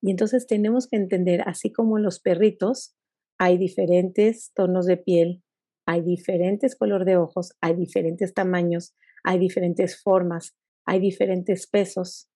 [0.00, 2.96] Y entonces tenemos que entender, así como los perritos,
[3.38, 5.42] hay diferentes tonos de piel,
[5.86, 8.94] hay diferentes color de ojos, hay diferentes tamaños,
[9.26, 12.28] hay diferentes formas, hay diferentes pesos.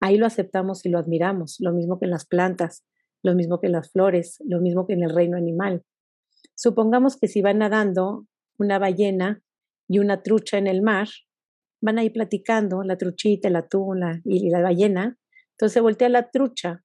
[0.00, 2.84] Ahí lo aceptamos y lo admiramos, lo mismo que en las plantas,
[3.22, 5.82] lo mismo que en las flores, lo mismo que en el reino animal.
[6.54, 8.26] Supongamos que si van nadando
[8.58, 9.42] una ballena
[9.88, 11.08] y una trucha en el mar,
[11.80, 15.18] van a ir platicando, la truchita, el atún y la ballena.
[15.52, 16.84] Entonces voltea la trucha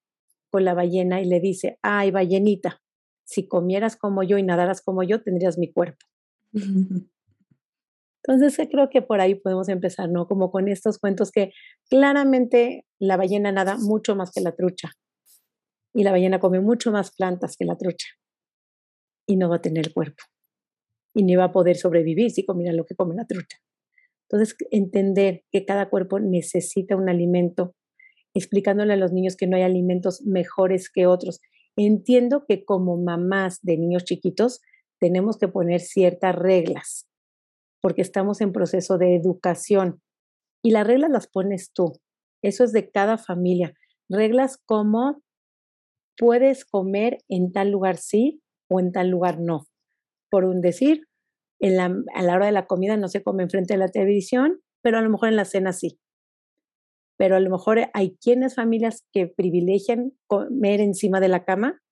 [0.49, 2.81] con la ballena y le dice, ay, ballenita,
[3.25, 6.05] si comieras como yo y nadaras como yo, tendrías mi cuerpo.
[8.27, 10.27] Entonces creo que por ahí podemos empezar, ¿no?
[10.27, 11.51] Como con estos cuentos que
[11.89, 14.91] claramente la ballena nada mucho más que la trucha
[15.93, 18.07] y la ballena come mucho más plantas que la trucha
[19.27, 20.23] y no va a tener cuerpo
[21.13, 23.57] y ni va a poder sobrevivir si comiera lo que come la trucha.
[24.27, 27.75] Entonces, entender que cada cuerpo necesita un alimento,
[28.33, 31.39] explicándole a los niños que no hay alimentos mejores que otros.
[31.77, 34.61] Entiendo que como mamás de niños chiquitos
[34.99, 37.07] tenemos que poner ciertas reglas
[37.85, 40.01] porque estamos en proceso de educación
[40.63, 41.93] y las reglas las pones tú.
[42.41, 43.75] Eso es de cada familia.
[44.09, 45.21] Reglas como
[46.17, 49.67] puedes comer en tal lugar sí o en tal lugar no.
[50.31, 51.03] Por un decir,
[51.59, 54.61] en la, a la hora de la comida no se come enfrente de la televisión,
[54.81, 55.99] pero a lo mejor en la cena sí.
[57.19, 61.83] Pero a lo mejor hay quienes familias que privilegian comer encima de la cama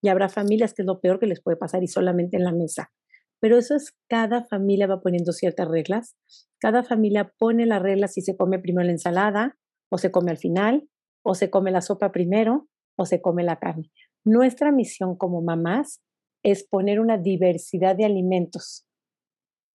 [0.00, 2.52] y habrá familias que es lo peor que les puede pasar y solamente en la
[2.52, 2.92] mesa.
[3.40, 6.16] Pero eso es cada familia va poniendo ciertas reglas.
[6.58, 9.58] Cada familia pone las reglas si se come primero la ensalada,
[9.90, 10.88] o se come al final,
[11.24, 13.90] o se come la sopa primero, o se come la carne.
[14.24, 16.02] Nuestra misión como mamás
[16.44, 18.86] es poner una diversidad de alimentos.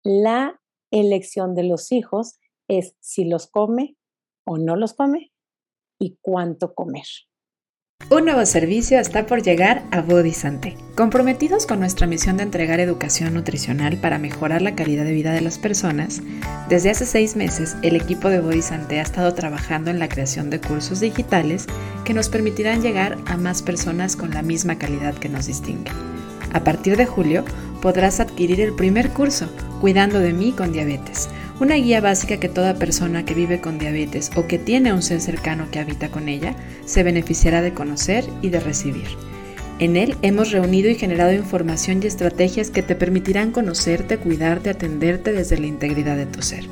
[0.03, 3.97] La elección de los hijos es si los come
[4.47, 5.33] o no los come
[5.99, 7.07] y cuánto comer.
[8.11, 10.77] Un nuevo servicio está por llegar a Bodisante.
[10.95, 15.41] Comprometidos con nuestra misión de entregar educación nutricional para mejorar la calidad de vida de
[15.41, 16.21] las personas,
[16.69, 20.61] desde hace seis meses el equipo de Bodisante ha estado trabajando en la creación de
[20.61, 21.67] cursos digitales
[22.05, 25.91] que nos permitirán llegar a más personas con la misma calidad que nos distingue.
[26.53, 27.43] A partir de julio
[27.81, 29.49] podrás adquirir el primer curso,
[29.85, 31.29] Cuidando de mí con diabetes
[31.61, 35.21] una guía básica que toda persona que vive con diabetes o que tiene un ser
[35.21, 39.07] cercano que habita con ella se beneficiará de conocer y de recibir.
[39.79, 45.33] En él hemos reunido y generado información y estrategias que te permitirán conocerte, cuidarte, atenderte
[45.33, 46.65] desde la integridad de tu ser.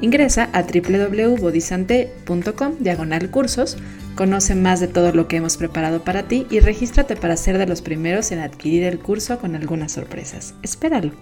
[0.00, 3.76] Ingresa a www.bodisante.com diagonal cursos,
[4.16, 7.66] conoce más de todo lo que hemos preparado para ti y regístrate para ser de
[7.66, 10.54] los primeros en adquirir el curso con algunas sorpresas.
[10.62, 11.12] Espéralo.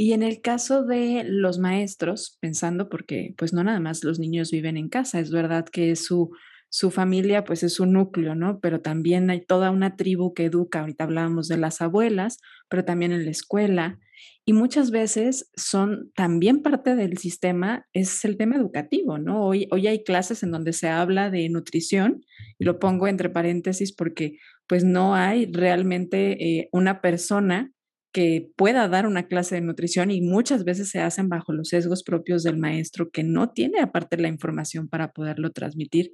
[0.00, 4.50] Y en el caso de los maestros, pensando porque pues no nada más los niños
[4.50, 6.30] viven en casa, es verdad que su,
[6.70, 8.60] su familia pues es su núcleo, ¿no?
[8.60, 12.38] Pero también hay toda una tribu que educa, ahorita hablábamos de las abuelas,
[12.70, 13.98] pero también en la escuela.
[14.46, 19.44] Y muchas veces son también parte del sistema, es el tema educativo, ¿no?
[19.44, 22.24] Hoy, hoy hay clases en donde se habla de nutrición,
[22.58, 27.74] y lo pongo entre paréntesis porque pues no hay realmente eh, una persona
[28.12, 32.02] que pueda dar una clase de nutrición y muchas veces se hacen bajo los sesgos
[32.02, 36.12] propios del maestro que no tiene aparte la información para poderlo transmitir.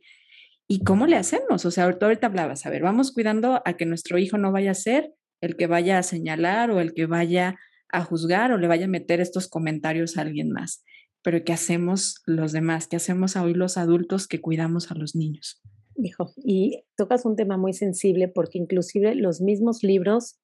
[0.68, 1.64] ¿Y cómo le hacemos?
[1.64, 4.72] O sea, ahorita, ahorita hablabas, a ver, vamos cuidando a que nuestro hijo no vaya
[4.72, 7.56] a ser el que vaya a señalar o el que vaya
[7.90, 10.82] a juzgar o le vaya a meter estos comentarios a alguien más.
[11.22, 12.88] Pero ¿qué hacemos los demás?
[12.88, 15.62] ¿Qué hacemos hoy los adultos que cuidamos a los niños?
[15.96, 20.38] Hijo, y tocas un tema muy sensible porque inclusive los mismos libros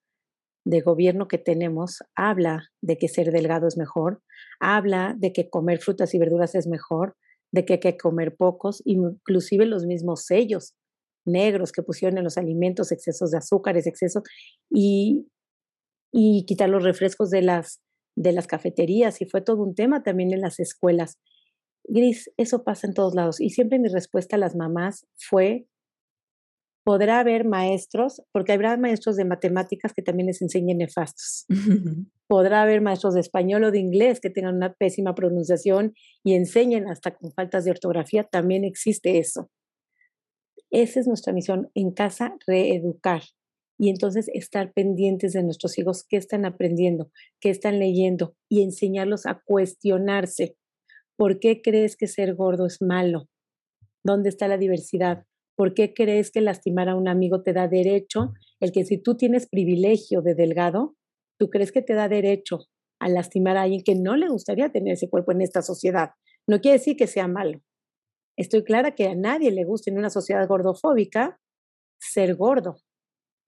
[0.65, 4.23] de gobierno que tenemos habla de que ser delgado es mejor,
[4.61, 7.17] habla de que comer frutas y verduras es mejor,
[7.53, 10.75] de que hay que comer pocos, inclusive los mismos sellos
[11.25, 14.23] negros que pusieron en los alimentos, excesos de azúcares, excesos,
[14.71, 15.29] y,
[16.13, 17.81] y quitar los refrescos de las,
[18.17, 21.19] de las cafeterías, y fue todo un tema también en las escuelas.
[21.85, 23.41] Gris, eso pasa en todos lados.
[23.41, 25.67] Y siempre mi respuesta a las mamás fue,
[26.85, 31.47] podrá haber maestros, porque habrá maestros de matemáticas que también les enseñen nefastos.
[32.29, 36.89] podrá haber maestros de español o de inglés que tengan una pésima pronunciación y enseñen
[36.89, 38.25] hasta con faltas de ortografía.
[38.25, 39.51] También existe eso.
[40.71, 43.23] Esa es nuestra misión en casa, reeducar.
[43.79, 49.27] Y entonces estar pendientes de nuestros hijos, qué están aprendiendo, qué están leyendo y enseñarlos
[49.27, 50.57] a cuestionarse
[51.17, 53.29] ¿Por qué crees que ser gordo es malo?
[54.03, 55.25] ¿Dónde está la diversidad?
[55.57, 58.33] ¿Por qué crees que lastimar a un amigo te da derecho?
[58.61, 60.97] El que si tú tienes privilegio de delgado,
[61.39, 62.61] tú crees que te da derecho
[63.01, 66.11] a lastimar a alguien que no le gustaría tener ese cuerpo en esta sociedad.
[66.49, 67.61] No quiere decir que sea malo.
[68.37, 71.41] Estoy clara que a nadie le gusta en una sociedad gordofóbica
[72.01, 72.77] ser gordo,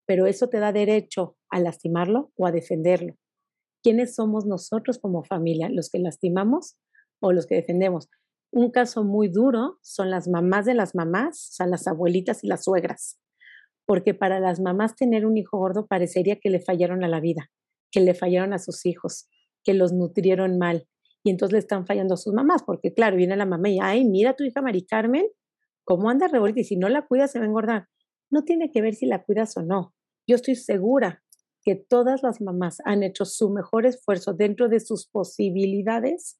[0.06, 3.14] pero eso te da derecho a lastimarlo o a defenderlo.
[3.82, 5.68] ¿Quiénes somos nosotros como familia?
[5.70, 6.76] ¿Los que lastimamos
[7.24, 8.08] o los que defendemos.
[8.56, 12.46] Un caso muy duro son las mamás de las mamás, o sea, las abuelitas y
[12.46, 13.18] las suegras,
[13.84, 17.50] porque para las mamás tener un hijo gordo parecería que le fallaron a la vida,
[17.90, 19.28] que le fallaron a sus hijos,
[19.64, 20.86] que los nutrieron mal,
[21.24, 24.04] y entonces le están fallando a sus mamás, porque claro, viene la mamá y, ay,
[24.04, 25.26] mira tu hija Mari Carmen,
[25.82, 27.88] cómo anda revuelta y si no la cuidas se va a engordar.
[28.30, 29.96] No tiene que ver si la cuidas o no.
[30.28, 31.24] Yo estoy segura
[31.64, 36.38] que todas las mamás han hecho su mejor esfuerzo dentro de sus posibilidades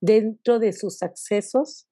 [0.00, 1.86] dentro de sus accesos,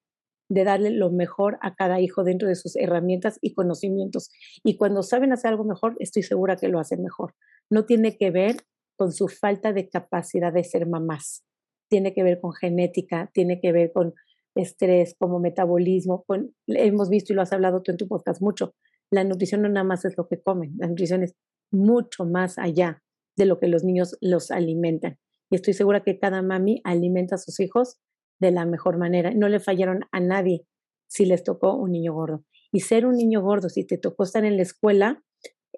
[0.49, 4.31] de darle lo mejor a cada hijo dentro de sus herramientas y conocimientos.
[4.62, 7.35] Y cuando saben hacer algo mejor, estoy segura que lo hacen mejor.
[7.70, 8.57] No tiene que ver
[8.97, 11.44] con su falta de capacidad de ser mamás.
[11.90, 14.14] Tiene que ver con genética, tiene que ver con
[14.55, 16.25] estrés, como metabolismo.
[16.27, 18.75] Con, hemos visto y lo has hablado tú en tu podcast mucho.
[19.11, 21.35] La nutrición no nada más es lo que comen, la nutrición es
[21.70, 23.03] mucho más allá
[23.37, 25.18] de lo que los niños los alimentan
[25.50, 27.98] y estoy segura que cada mami alimenta a sus hijos
[28.40, 29.33] de la mejor manera.
[29.35, 30.66] No le fallaron a nadie
[31.07, 32.44] si les tocó un niño gordo.
[32.72, 35.22] Y ser un niño gordo, si te tocó estar en la escuela,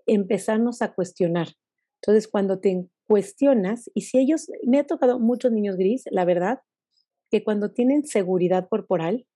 [0.06, 1.48] empezarnos a cuestionar.
[2.00, 6.60] Entonces, cuando te cuestionas, y si ellos, me ha tocado muchos niños gris, la verdad,
[7.30, 9.26] que cuando tienen seguridad corporal,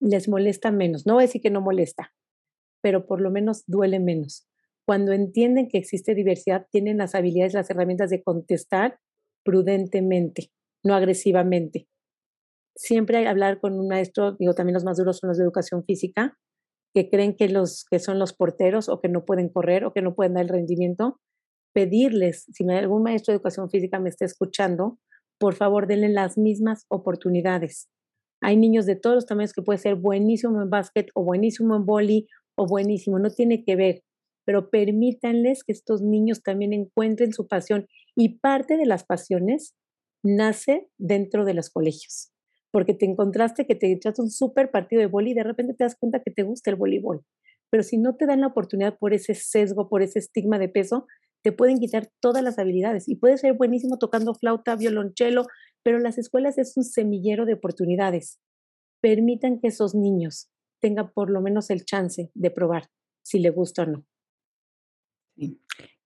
[0.00, 1.06] les molesta menos.
[1.06, 2.12] No voy a decir que no molesta,
[2.80, 4.48] pero por lo menos duele menos.
[4.84, 8.98] Cuando entienden que existe diversidad, tienen las habilidades, las herramientas de contestar
[9.44, 10.50] prudentemente,
[10.84, 11.88] no agresivamente.
[12.76, 15.84] Siempre hay hablar con un maestro, digo, también los más duros son los de educación
[15.84, 16.38] física,
[16.94, 20.02] que creen que los que son los porteros o que no pueden correr o que
[20.02, 21.20] no pueden dar el rendimiento,
[21.74, 24.98] pedirles, si algún maestro de educación física me está escuchando,
[25.38, 27.88] por favor denle las mismas oportunidades.
[28.42, 31.86] Hay niños de todos los tamaños que puede ser buenísimo en básquet o buenísimo en
[31.86, 32.26] boli
[32.56, 34.02] o buenísimo, no tiene que ver
[34.44, 39.74] pero permítanles que estos niños también encuentren su pasión y parte de las pasiones
[40.22, 42.32] nace dentro de los colegios,
[42.70, 45.84] porque te encontraste que te echaste un súper partido de boli y de repente te
[45.84, 47.24] das cuenta que te gusta el voleibol,
[47.70, 51.06] pero si no te dan la oportunidad por ese sesgo, por ese estigma de peso,
[51.42, 55.46] te pueden quitar todas las habilidades y puedes ser buenísimo tocando flauta, violonchelo,
[55.82, 58.38] pero las escuelas es un semillero de oportunidades.
[59.00, 62.90] Permitan que esos niños tengan por lo menos el chance de probar
[63.24, 64.06] si le gusta o no.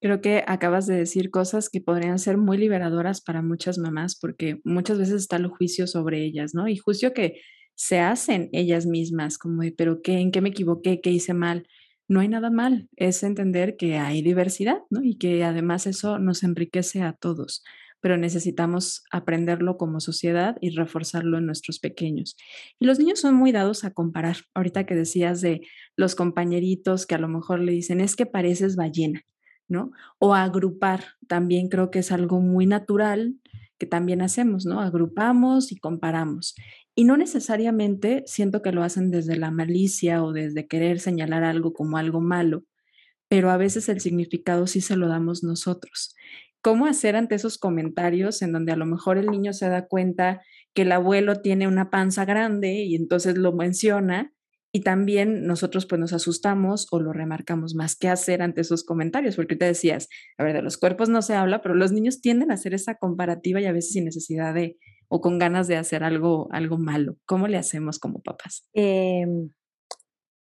[0.01, 4.61] Creo que acabas de decir cosas que podrían ser muy liberadoras para muchas mamás, porque
[4.65, 6.69] muchas veces está el juicio sobre ellas, ¿no?
[6.69, 7.41] Y juicio que
[7.75, 11.01] se hacen ellas mismas, como de, pero qué, ¿en qué me equivoqué?
[11.01, 11.67] ¿Qué hice mal?
[12.09, 15.03] No hay nada mal, es entender que hay diversidad, ¿no?
[15.03, 17.65] Y que además eso nos enriquece a todos,
[18.01, 22.37] pero necesitamos aprenderlo como sociedad y reforzarlo en nuestros pequeños.
[22.79, 24.37] Y los niños son muy dados a comparar.
[24.55, 25.63] Ahorita que decías de
[25.97, 29.23] los compañeritos que a lo mejor le dicen, es que pareces ballena,
[29.69, 29.91] ¿no?
[30.19, 33.37] O agrupar, también creo que es algo muy natural
[33.79, 34.81] que también hacemos, ¿no?
[34.81, 36.55] Agrupamos y comparamos.
[36.95, 41.73] Y no necesariamente siento que lo hacen desde la malicia o desde querer señalar algo
[41.73, 42.65] como algo malo,
[43.29, 46.15] pero a veces el significado sí se lo damos nosotros.
[46.63, 50.43] ¿Cómo hacer ante esos comentarios en donde a lo mejor el niño se da cuenta
[50.75, 54.33] que el abuelo tiene una panza grande y entonces lo menciona
[54.77, 57.97] y también nosotros pues nos asustamos o lo remarcamos más.
[57.97, 59.35] ¿Qué hacer ante esos comentarios?
[59.35, 62.51] Porque te decías, a ver, de los cuerpos no se habla, pero los niños tienden
[62.51, 64.77] a hacer esa comparativa y a veces sin necesidad de
[65.09, 67.17] o con ganas de hacer algo, algo malo.
[67.25, 68.69] ¿Cómo le hacemos como papás?
[68.75, 69.49] Em,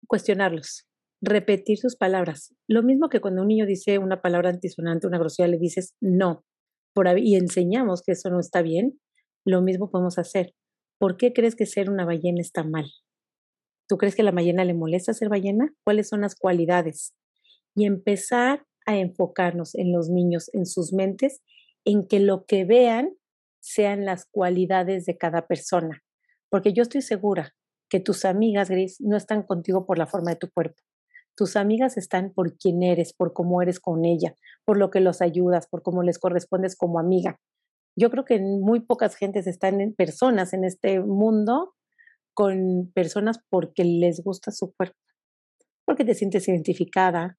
[0.06, 0.88] cuestionarlos,
[1.22, 2.54] repetir sus palabras.
[2.68, 6.46] Lo mismo que cuando un niño dice una palabra antisonante, una grosería, le dices no
[6.94, 9.00] por, y enseñamos que eso no está bien,
[9.44, 10.54] lo mismo podemos hacer.
[11.00, 12.92] ¿por qué crees que ser una ballena está mal?
[13.90, 15.74] ¿Tú crees que a la ballena le molesta ser ballena?
[15.84, 17.16] ¿Cuáles son las cualidades?
[17.74, 21.42] Y empezar a enfocarnos en los niños, en sus mentes,
[21.86, 23.16] en que lo que vean
[23.62, 26.04] sean las cualidades de cada persona.
[26.50, 27.56] Porque yo estoy segura
[27.90, 30.84] que tus amigas, Gris, no están contigo por la forma de tu cuerpo.
[31.36, 34.36] Tus amigas están por quién eres, por cómo eres con ella,
[34.66, 37.40] por lo que los ayudas, por cómo les correspondes como amiga.
[37.96, 41.74] Yo creo que muy pocas gentes están en personas en este mundo
[42.34, 44.98] con personas porque les gusta su cuerpo,
[45.86, 47.38] porque te sientes identificada,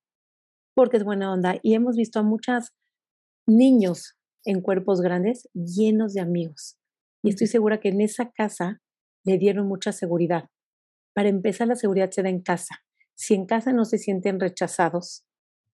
[0.74, 1.58] porque es buena onda.
[1.62, 2.72] Y hemos visto a muchos
[3.46, 6.76] niños en cuerpos grandes llenos de amigos.
[7.22, 8.80] Y estoy segura que en esa casa
[9.24, 10.48] le dieron mucha seguridad.
[11.14, 12.76] Para empezar, la seguridad se da en casa.
[13.14, 15.24] Si en casa no se sienten rechazados,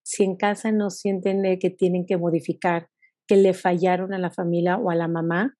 [0.02, 2.88] si en casa no sienten que tienen que modificar,
[3.28, 5.56] que le fallaron a la familia o a la mamá,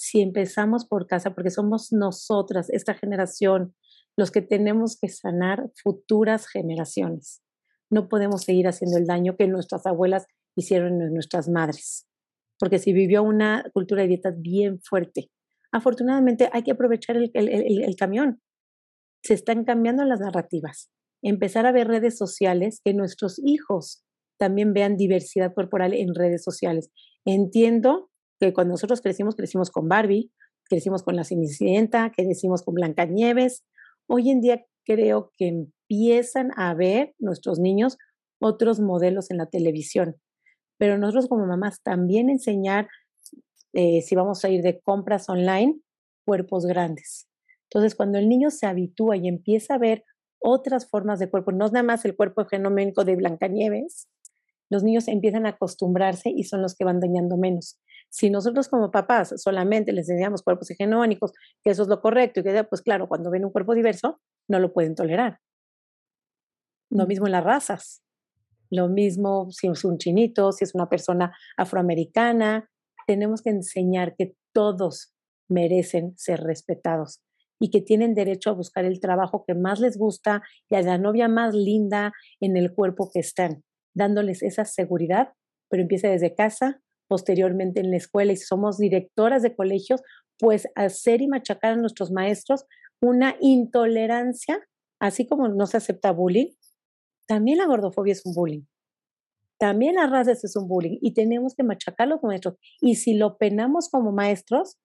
[0.00, 3.74] si empezamos por casa, porque somos nosotras, esta generación,
[4.16, 7.42] los que tenemos que sanar futuras generaciones.
[7.90, 10.26] No podemos seguir haciendo el daño que nuestras abuelas
[10.56, 12.08] hicieron en nuestras madres,
[12.58, 15.30] porque si vivió una cultura de dietas bien fuerte,
[15.70, 18.40] afortunadamente hay que aprovechar el camión.
[19.22, 20.90] Se están cambiando las narrativas.
[21.20, 24.02] Empezar a ver redes sociales, que nuestros hijos
[24.38, 26.90] también vean diversidad corporal en redes sociales.
[27.26, 28.09] Entiendo
[28.40, 30.32] que cuando nosotros crecimos, crecimos con Barbie,
[30.64, 33.64] crecimos con la Cenicienta, crecimos con Blancanieves.
[34.06, 37.98] Hoy en día creo que empiezan a ver nuestros niños
[38.40, 40.16] otros modelos en la televisión.
[40.78, 42.88] Pero nosotros como mamás también enseñar,
[43.74, 45.78] eh, si vamos a ir de compras online,
[46.24, 47.28] cuerpos grandes.
[47.64, 50.04] Entonces, cuando el niño se habitúa y empieza a ver
[50.40, 54.08] otras formas de cuerpo, no es nada más el cuerpo genómico de Blancanieves,
[54.70, 57.78] los niños empiezan a acostumbrarse y son los que van dañando menos.
[58.10, 61.32] Si nosotros como papás solamente les enseñamos cuerpos hegemónicos,
[61.62, 64.58] que eso es lo correcto, y que pues claro, cuando ven un cuerpo diverso, no
[64.58, 65.38] lo pueden tolerar.
[66.90, 68.02] Lo mismo en las razas.
[68.68, 72.68] Lo mismo si es un chinito, si es una persona afroamericana.
[73.06, 75.14] Tenemos que enseñar que todos
[75.48, 77.22] merecen ser respetados
[77.60, 80.98] y que tienen derecho a buscar el trabajo que más les gusta y a la
[80.98, 83.62] novia más linda en el cuerpo que están,
[83.94, 85.34] dándoles esa seguridad,
[85.68, 86.80] pero empieza desde casa,
[87.10, 90.00] posteriormente en la escuela y si somos directoras de colegios,
[90.38, 92.66] pues hacer y machacar a nuestros maestros
[93.02, 94.64] una intolerancia,
[95.00, 96.52] así como no se acepta bullying,
[97.26, 98.62] también la gordofobia es un bullying.
[99.58, 102.54] También las razas es un bullying y tenemos que machacar los maestros.
[102.80, 104.78] Y si lo penamos como maestros,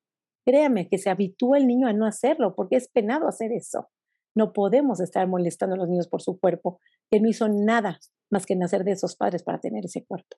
[0.47, 3.89] créame que se habitúa el niño a no hacerlo porque es penado hacer eso.
[4.35, 6.79] No podemos estar molestando a los niños por su cuerpo,
[7.11, 7.99] que no hizo nada
[8.31, 10.37] más que nacer de esos padres para tener ese cuerpo.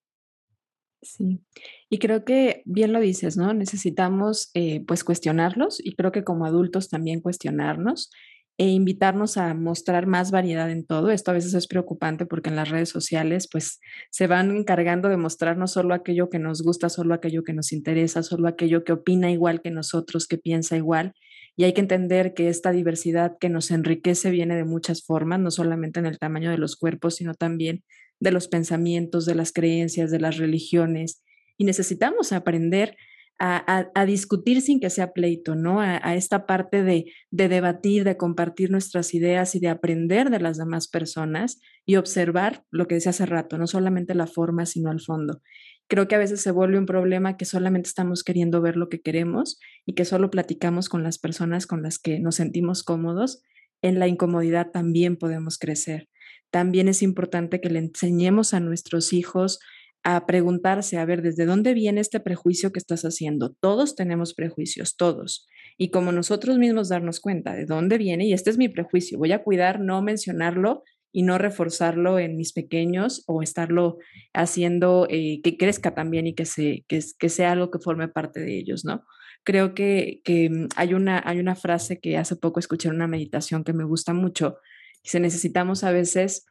[1.02, 1.42] Sí,
[1.90, 3.54] y creo que bien lo dices, ¿no?
[3.54, 8.10] Necesitamos eh, pues cuestionarlos y creo que como adultos también cuestionarnos
[8.58, 11.12] e invitarnos a mostrar más variedad en todo.
[11.12, 13.80] Esto a veces es preocupante porque en las redes sociales pues
[14.10, 18.24] se van encargando de mostrarnos solo aquello que nos gusta, solo aquello que nos interesa,
[18.24, 21.14] solo aquello que opina igual que nosotros, que piensa igual.
[21.58, 25.50] Y hay que entender que esta diversidad que nos enriquece viene de muchas formas, no
[25.50, 27.84] solamente en el tamaño de los cuerpos, sino también
[28.20, 31.24] de los pensamientos, de las creencias, de las religiones.
[31.58, 32.96] Y necesitamos aprender
[33.40, 35.82] a, discutir sin que sea pleito, ¿no?
[35.82, 40.58] A, esta parte de, de, debatir, de compartir nuestras ideas y de aprender de las
[40.58, 45.02] demás personas y observar lo que decía hace rato, no solamente la forma, sino el
[45.02, 45.42] fondo.
[45.88, 49.02] Creo que a veces se vuelve un problema que solamente estamos queriendo ver lo que
[49.02, 53.42] queremos y que solo platicamos con las personas con las que nos sentimos cómodos.
[53.82, 56.08] En la incomodidad también podemos crecer
[56.52, 59.60] también es importante que le enseñemos a nuestros hijos
[60.04, 63.56] a preguntarse, a ver, ¿desde dónde viene este prejuicio que estás haciendo?
[63.60, 65.46] Todos tenemos prejuicios, todos.
[65.78, 69.34] Y como nosotros mismos darnos cuenta de dónde viene, y este es mi prejuicio, voy
[69.34, 70.84] a cuidar no mencionarlo
[71.18, 73.98] y no reforzarlo en mis pequeños o estarlo
[74.36, 78.40] haciendo eh, que crezca también y que, se, que, que, sea algo que forme parte
[78.40, 79.04] de ellos, ¿no?
[79.44, 83.08] Creo que, que mm, hay, una, hay una frase que hace poco escuché en una
[83.08, 84.60] meditación que me gusta mucho,
[85.04, 86.46] se necesitamos a veces,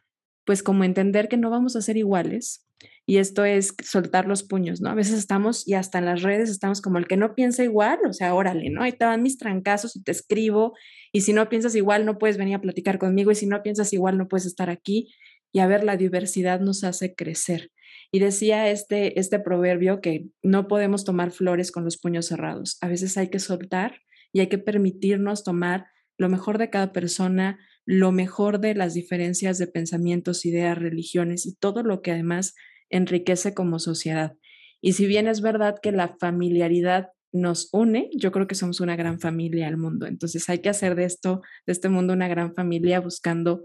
[0.44, 2.66] pues como entender que no vamos a ser iguales.
[3.08, 4.90] Y esto es soltar los puños, ¿no?
[4.90, 8.00] A veces estamos y hasta en las redes estamos como el que no piensa igual,
[8.04, 8.82] o sea, órale, ¿no?
[8.82, 10.74] Ahí te van mis trancazos y te escribo.
[11.16, 13.30] Y si no piensas igual, no puedes venir a platicar conmigo.
[13.30, 15.14] Y si no piensas igual, no puedes estar aquí.
[15.50, 17.72] Y a ver, la diversidad nos hace crecer.
[18.12, 22.76] Y decía este, este proverbio que no podemos tomar flores con los puños cerrados.
[22.82, 25.86] A veces hay que soltar y hay que permitirnos tomar
[26.18, 31.54] lo mejor de cada persona, lo mejor de las diferencias de pensamientos, ideas, religiones y
[31.54, 32.54] todo lo que además
[32.90, 34.36] enriquece como sociedad.
[34.82, 38.96] Y si bien es verdad que la familiaridad nos une, yo creo que somos una
[38.96, 40.06] gran familia al mundo.
[40.06, 43.64] Entonces hay que hacer de esto, de este mundo, una gran familia buscando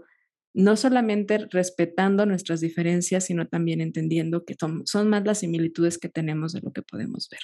[0.54, 6.52] no solamente respetando nuestras diferencias, sino también entendiendo que son, más las similitudes que tenemos
[6.52, 7.40] de lo que podemos ver.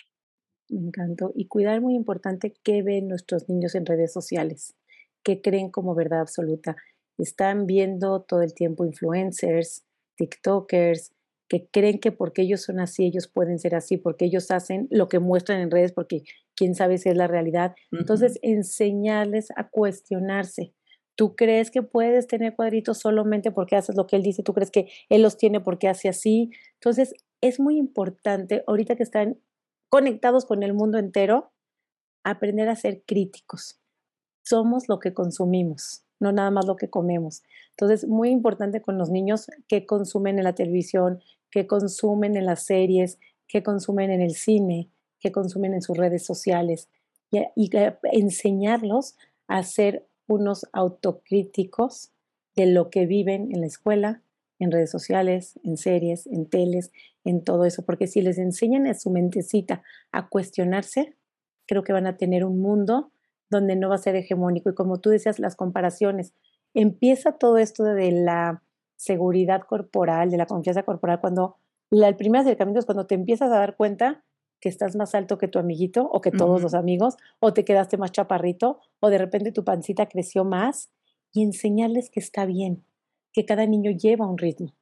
[0.69, 1.33] Me encantó.
[1.35, 4.75] Y cuidar muy importante qué ven nuestros niños en redes sociales,
[5.23, 6.77] qué creen como verdad absoluta.
[7.17, 9.85] Están viendo todo el tiempo influencers,
[10.17, 11.13] TikTokers,
[11.49, 15.09] que creen que porque ellos son así, ellos pueden ser así, porque ellos hacen lo
[15.09, 16.23] que muestran en redes, porque
[16.55, 17.75] quién sabe si es la realidad.
[17.91, 20.75] Entonces, enseñarles a cuestionarse.
[21.17, 24.71] Tú crees que puedes tener cuadritos solamente porque haces lo que él dice, tú crees
[24.71, 26.51] que él los tiene porque hace así.
[26.75, 29.39] Entonces, es muy importante, ahorita que están
[29.89, 31.53] conectados con el mundo entero,
[32.25, 33.81] aprender a ser críticos.
[34.45, 37.43] Somos lo que consumimos no nada más lo que comemos.
[37.71, 41.21] Entonces, muy importante con los niños que consumen en la televisión,
[41.51, 44.91] que consumen en las series, que consumen en el cine,
[45.21, 46.89] que consumen en sus redes sociales
[47.31, 47.71] y, y
[48.13, 52.13] enseñarlos a ser unos autocríticos
[52.55, 54.23] de lo que viven en la escuela,
[54.59, 56.91] en redes sociales, en series, en teles,
[57.25, 59.83] en todo eso, porque si les enseñan a su mentecita
[60.13, 61.17] a cuestionarse,
[61.67, 63.13] creo que van a tener un mundo
[63.51, 64.71] donde no va a ser hegemónico.
[64.71, 66.35] Y como tú decías, las comparaciones.
[66.75, 68.63] Empieza todo esto de la
[68.99, 71.57] seguridad corporal, de la confianza corporal, cuando
[71.91, 74.23] el primer acercamiento es cuando te empiezas a dar cuenta
[74.61, 77.97] que estás más alto que tu amiguito o que todos los amigos, o te quedaste
[77.97, 80.91] más chaparrito, o de repente tu pancita creció más,
[81.33, 82.85] y enseñarles que está bien,
[83.33, 84.75] que cada niño lleva un ritmo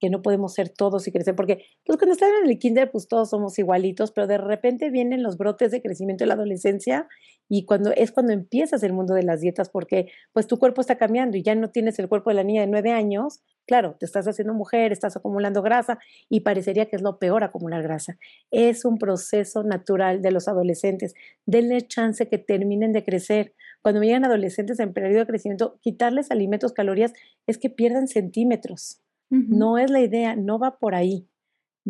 [0.00, 3.06] que no podemos ser todos y crecer, porque pues cuando están en el kinder pues
[3.06, 7.06] todos somos igualitos, pero de repente vienen los brotes de crecimiento en la adolescencia
[7.48, 10.96] y cuando es cuando empiezas el mundo de las dietas, porque pues tu cuerpo está
[10.96, 14.06] cambiando y ya no tienes el cuerpo de la niña de nueve años, claro, te
[14.06, 15.98] estás haciendo mujer, estás acumulando grasa
[16.28, 18.18] y parecería que es lo peor acumular grasa.
[18.50, 21.14] Es un proceso natural de los adolescentes.
[21.44, 23.54] Denle chance que terminen de crecer.
[23.82, 27.12] Cuando llegan adolescentes en periodo de crecimiento, quitarles alimentos, calorías,
[27.46, 29.00] es que pierdan centímetros.
[29.30, 31.28] No es la idea, no va por ahí.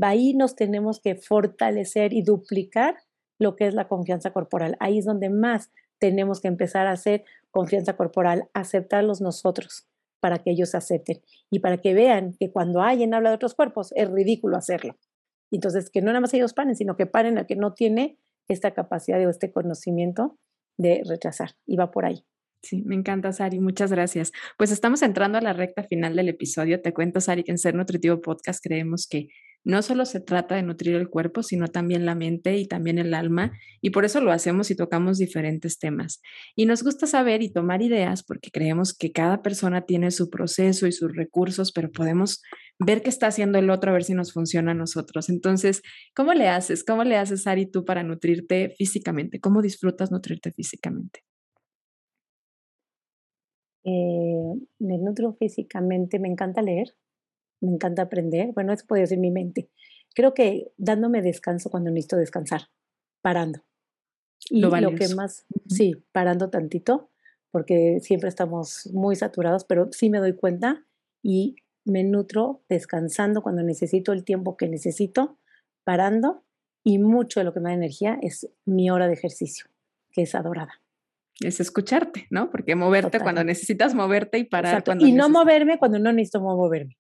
[0.01, 2.97] Va ahí nos tenemos que fortalecer y duplicar
[3.39, 4.77] lo que es la confianza corporal.
[4.79, 9.87] Ahí es donde más tenemos que empezar a hacer confianza corporal, aceptarlos nosotros
[10.21, 13.93] para que ellos acepten y para que vean que cuando alguien habla de otros cuerpos
[13.97, 14.97] es ridículo hacerlo.
[15.51, 18.19] Entonces, que no nada más ellos paren, sino que paren al que no tiene
[18.49, 20.39] esta capacidad o este conocimiento
[20.79, 21.51] de rechazar.
[21.67, 22.25] Y va por ahí.
[22.63, 23.59] Sí, me encanta, Sari.
[23.59, 24.33] Muchas gracias.
[24.59, 26.81] Pues estamos entrando a la recta final del episodio.
[26.83, 29.29] Te cuento, Sari, que en Ser Nutritivo Podcast creemos que
[29.65, 33.13] no solo se trata de nutrir el cuerpo, sino también la mente y también el
[33.15, 33.53] alma,
[33.83, 36.23] y por eso lo hacemos y tocamos diferentes temas.
[36.57, 40.87] Y nos gusta saber y tomar ideas porque creemos que cada persona tiene su proceso
[40.87, 42.43] y sus recursos, pero podemos
[42.79, 45.29] ver qué está haciendo el otro a ver si nos funciona a nosotros.
[45.29, 45.83] Entonces,
[46.15, 46.83] ¿cómo le haces?
[46.85, 49.41] ¿Cómo le haces, Sari, tú para nutrirte físicamente?
[49.41, 51.21] ¿Cómo disfrutas nutrirte físicamente?
[53.85, 56.95] Eh, me nutro físicamente, me encanta leer,
[57.61, 58.53] me encanta aprender.
[58.53, 59.71] Bueno, eso puede ser mi mente.
[60.15, 62.63] Creo que dándome descanso cuando necesito descansar,
[63.23, 63.63] parando.
[64.49, 67.11] Y lo, lo que más, sí, parando tantito,
[67.51, 70.85] porque siempre estamos muy saturados, pero sí me doy cuenta
[71.23, 75.39] y me nutro descansando cuando necesito el tiempo que necesito,
[75.85, 76.45] parando,
[76.83, 79.67] y mucho de lo que me da energía es mi hora de ejercicio,
[80.13, 80.81] que es adorada
[81.41, 82.51] es escucharte, ¿no?
[82.51, 86.97] Porque moverte cuando necesitas moverte y parar cuando Y no moverme cuando no necesito moverme.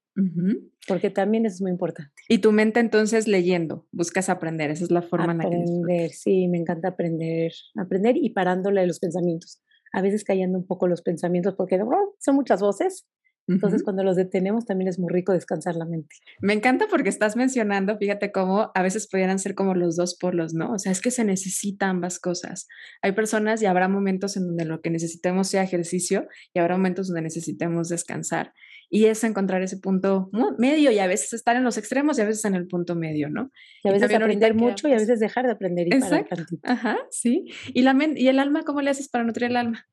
[0.86, 2.12] Porque también es muy importante.
[2.28, 5.70] Y tu mente entonces leyendo, buscas aprender, esa es la forma aprender, en la que
[5.70, 9.62] Aprender, sí, me encanta aprender, aprender y parándole los pensamientos.
[9.92, 13.06] A veces callando un poco los pensamientos porque oh, son muchas voces
[13.50, 16.16] entonces, cuando los detenemos, también es muy rico descansar la mente.
[16.40, 20.54] Me encanta porque estás mencionando, fíjate cómo a veces pudieran ser como los dos polos,
[20.54, 20.72] ¿no?
[20.72, 22.68] O sea, es que se necesitan ambas cosas.
[23.02, 27.08] Hay personas y habrá momentos en donde lo que necesitemos sea ejercicio y habrá momentos
[27.08, 28.52] donde necesitemos descansar.
[28.88, 32.24] Y es encontrar ese punto medio y a veces estar en los extremos y a
[32.24, 33.50] veces en el punto medio, ¿no?
[33.84, 36.42] Y a veces aprender mucho y a veces dejar de aprender y Exacto.
[36.64, 37.44] Ajá, sí.
[37.72, 39.86] ¿Y, la ¿Y el alma cómo le haces para nutrir el alma?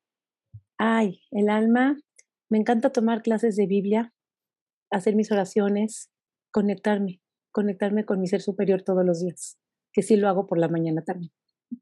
[0.78, 1.96] Ay, el alma,
[2.48, 4.12] me encanta tomar clases de Biblia,
[4.90, 6.10] hacer mis oraciones,
[6.50, 7.20] conectarme,
[7.52, 9.58] conectarme con mi ser superior todos los días,
[9.92, 11.32] que sí lo hago por la mañana también.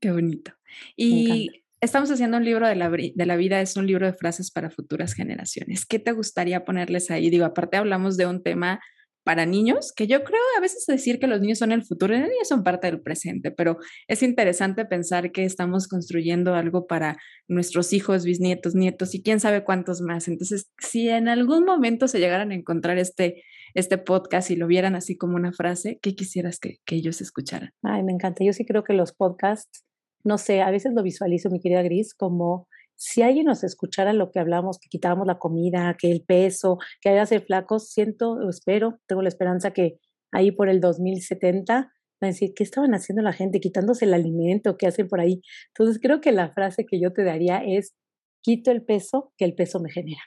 [0.01, 0.53] Qué bonito.
[0.97, 4.51] Y estamos haciendo un libro de la, de la vida, es un libro de frases
[4.51, 5.87] para futuras generaciones.
[5.87, 7.31] ¿Qué te gustaría ponerles ahí?
[7.31, 8.81] Digo, aparte hablamos de un tema
[9.27, 12.29] para niños, que yo creo a veces decir que los niños son el futuro, los
[12.29, 17.17] niños son parte del presente, pero es interesante pensar que estamos construyendo algo para
[17.49, 20.29] nuestros hijos, bisnietos, nietos y quién sabe cuántos más.
[20.29, 23.43] Entonces, si en algún momento se llegaran a encontrar este,
[23.75, 27.71] este podcast y lo vieran así como una frase, ¿qué quisieras que, que ellos escucharan?
[27.83, 28.45] Ay, me encanta.
[28.45, 29.83] Yo sí creo que los podcasts
[30.23, 32.67] no sé, a veces lo visualizo, mi querida Gris, como
[32.97, 37.11] si alguien nos escuchara lo que hablamos, que quitábamos la comida, que el peso, que
[37.11, 39.99] que ser flacos, siento espero, tengo la esperanza que
[40.33, 41.91] ahí por el 2070 van
[42.23, 43.61] a decir, ¿qué estaban haciendo la gente?
[43.61, 45.43] Quitándose el alimento, ¿qué hacen por ahí?
[45.69, 47.95] Entonces creo que la frase que yo te daría es,
[48.43, 50.23] quito el peso que el peso me genera.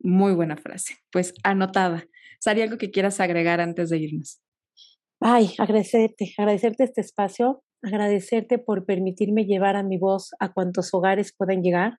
[0.00, 0.94] Muy buena frase.
[1.12, 2.04] Pues anotada.
[2.40, 4.40] ¿Sari, algo que quieras agregar antes de irnos?
[5.20, 11.34] Ay, agradecerte, agradecerte este espacio, agradecerte por permitirme llevar a mi voz a cuantos hogares
[11.36, 11.98] puedan llegar,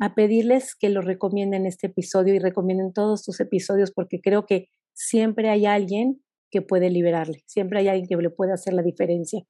[0.00, 4.68] a pedirles que lo recomienden este episodio y recomienden todos tus episodios porque creo que
[4.94, 9.44] siempre hay alguien que puede liberarle, siempre hay alguien que le puede hacer la diferencia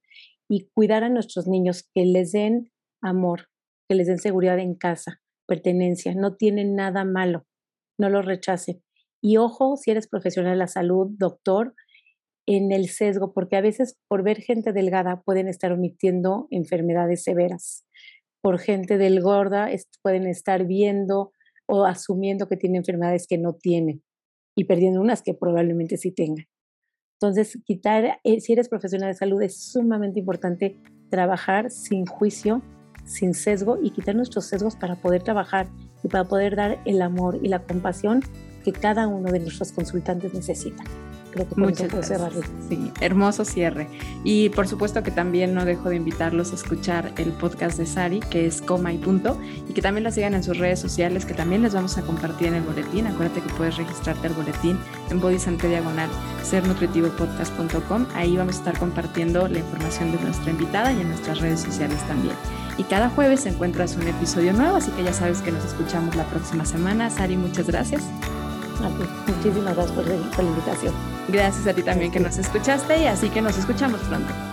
[0.49, 2.71] y cuidar a nuestros niños, que les den
[3.03, 3.49] amor,
[3.89, 7.47] que les den seguridad en casa, pertenencia, no tienen nada malo,
[7.99, 8.83] no lo rechacen.
[9.23, 11.75] Y ojo, si eres profesional de la salud, doctor,
[12.47, 17.87] en el sesgo, porque a veces por ver gente delgada pueden estar omitiendo enfermedades severas.
[18.43, 19.69] Por gente delgorda
[20.03, 21.33] pueden estar viendo
[21.67, 24.03] o asumiendo que tiene enfermedades que no tienen
[24.57, 26.47] y perdiendo unas que probablemente sí tengan.
[27.21, 30.77] Entonces, quitar, eh, si eres profesional de salud, es sumamente importante
[31.09, 32.63] trabajar sin juicio,
[33.05, 35.69] sin sesgo y quitar nuestros sesgos para poder trabajar
[36.03, 38.23] y para poder dar el amor y la compasión
[38.65, 40.83] que cada uno de nuestros consultantes necesita.
[41.33, 42.45] Creo que Muchas gracias.
[42.69, 43.89] Sí, hermoso cierre.
[44.23, 48.21] Y por supuesto que también no dejo de invitarlos a escuchar el podcast de Sari,
[48.21, 51.33] que es Coma y Punto, y que también la sigan en sus redes sociales, que
[51.33, 53.07] también les vamos a compartir en el boletín.
[53.07, 54.79] Acuérdate que puedes registrarte al boletín
[55.11, 56.11] en Bodysante Diagonal,
[56.43, 58.07] sernutritivopodcast.com.
[58.15, 61.99] Ahí vamos a estar compartiendo la información de nuestra invitada y en nuestras redes sociales
[62.07, 62.35] también.
[62.77, 66.25] Y cada jueves encuentras un episodio nuevo, así que ya sabes que nos escuchamos la
[66.25, 67.09] próxima semana.
[67.09, 68.03] Sari, muchas gracias.
[69.27, 70.07] Muchísimas gracias por
[70.45, 71.12] la invitación.
[71.29, 74.52] Gracias a ti también que nos escuchaste y así que nos escuchamos pronto.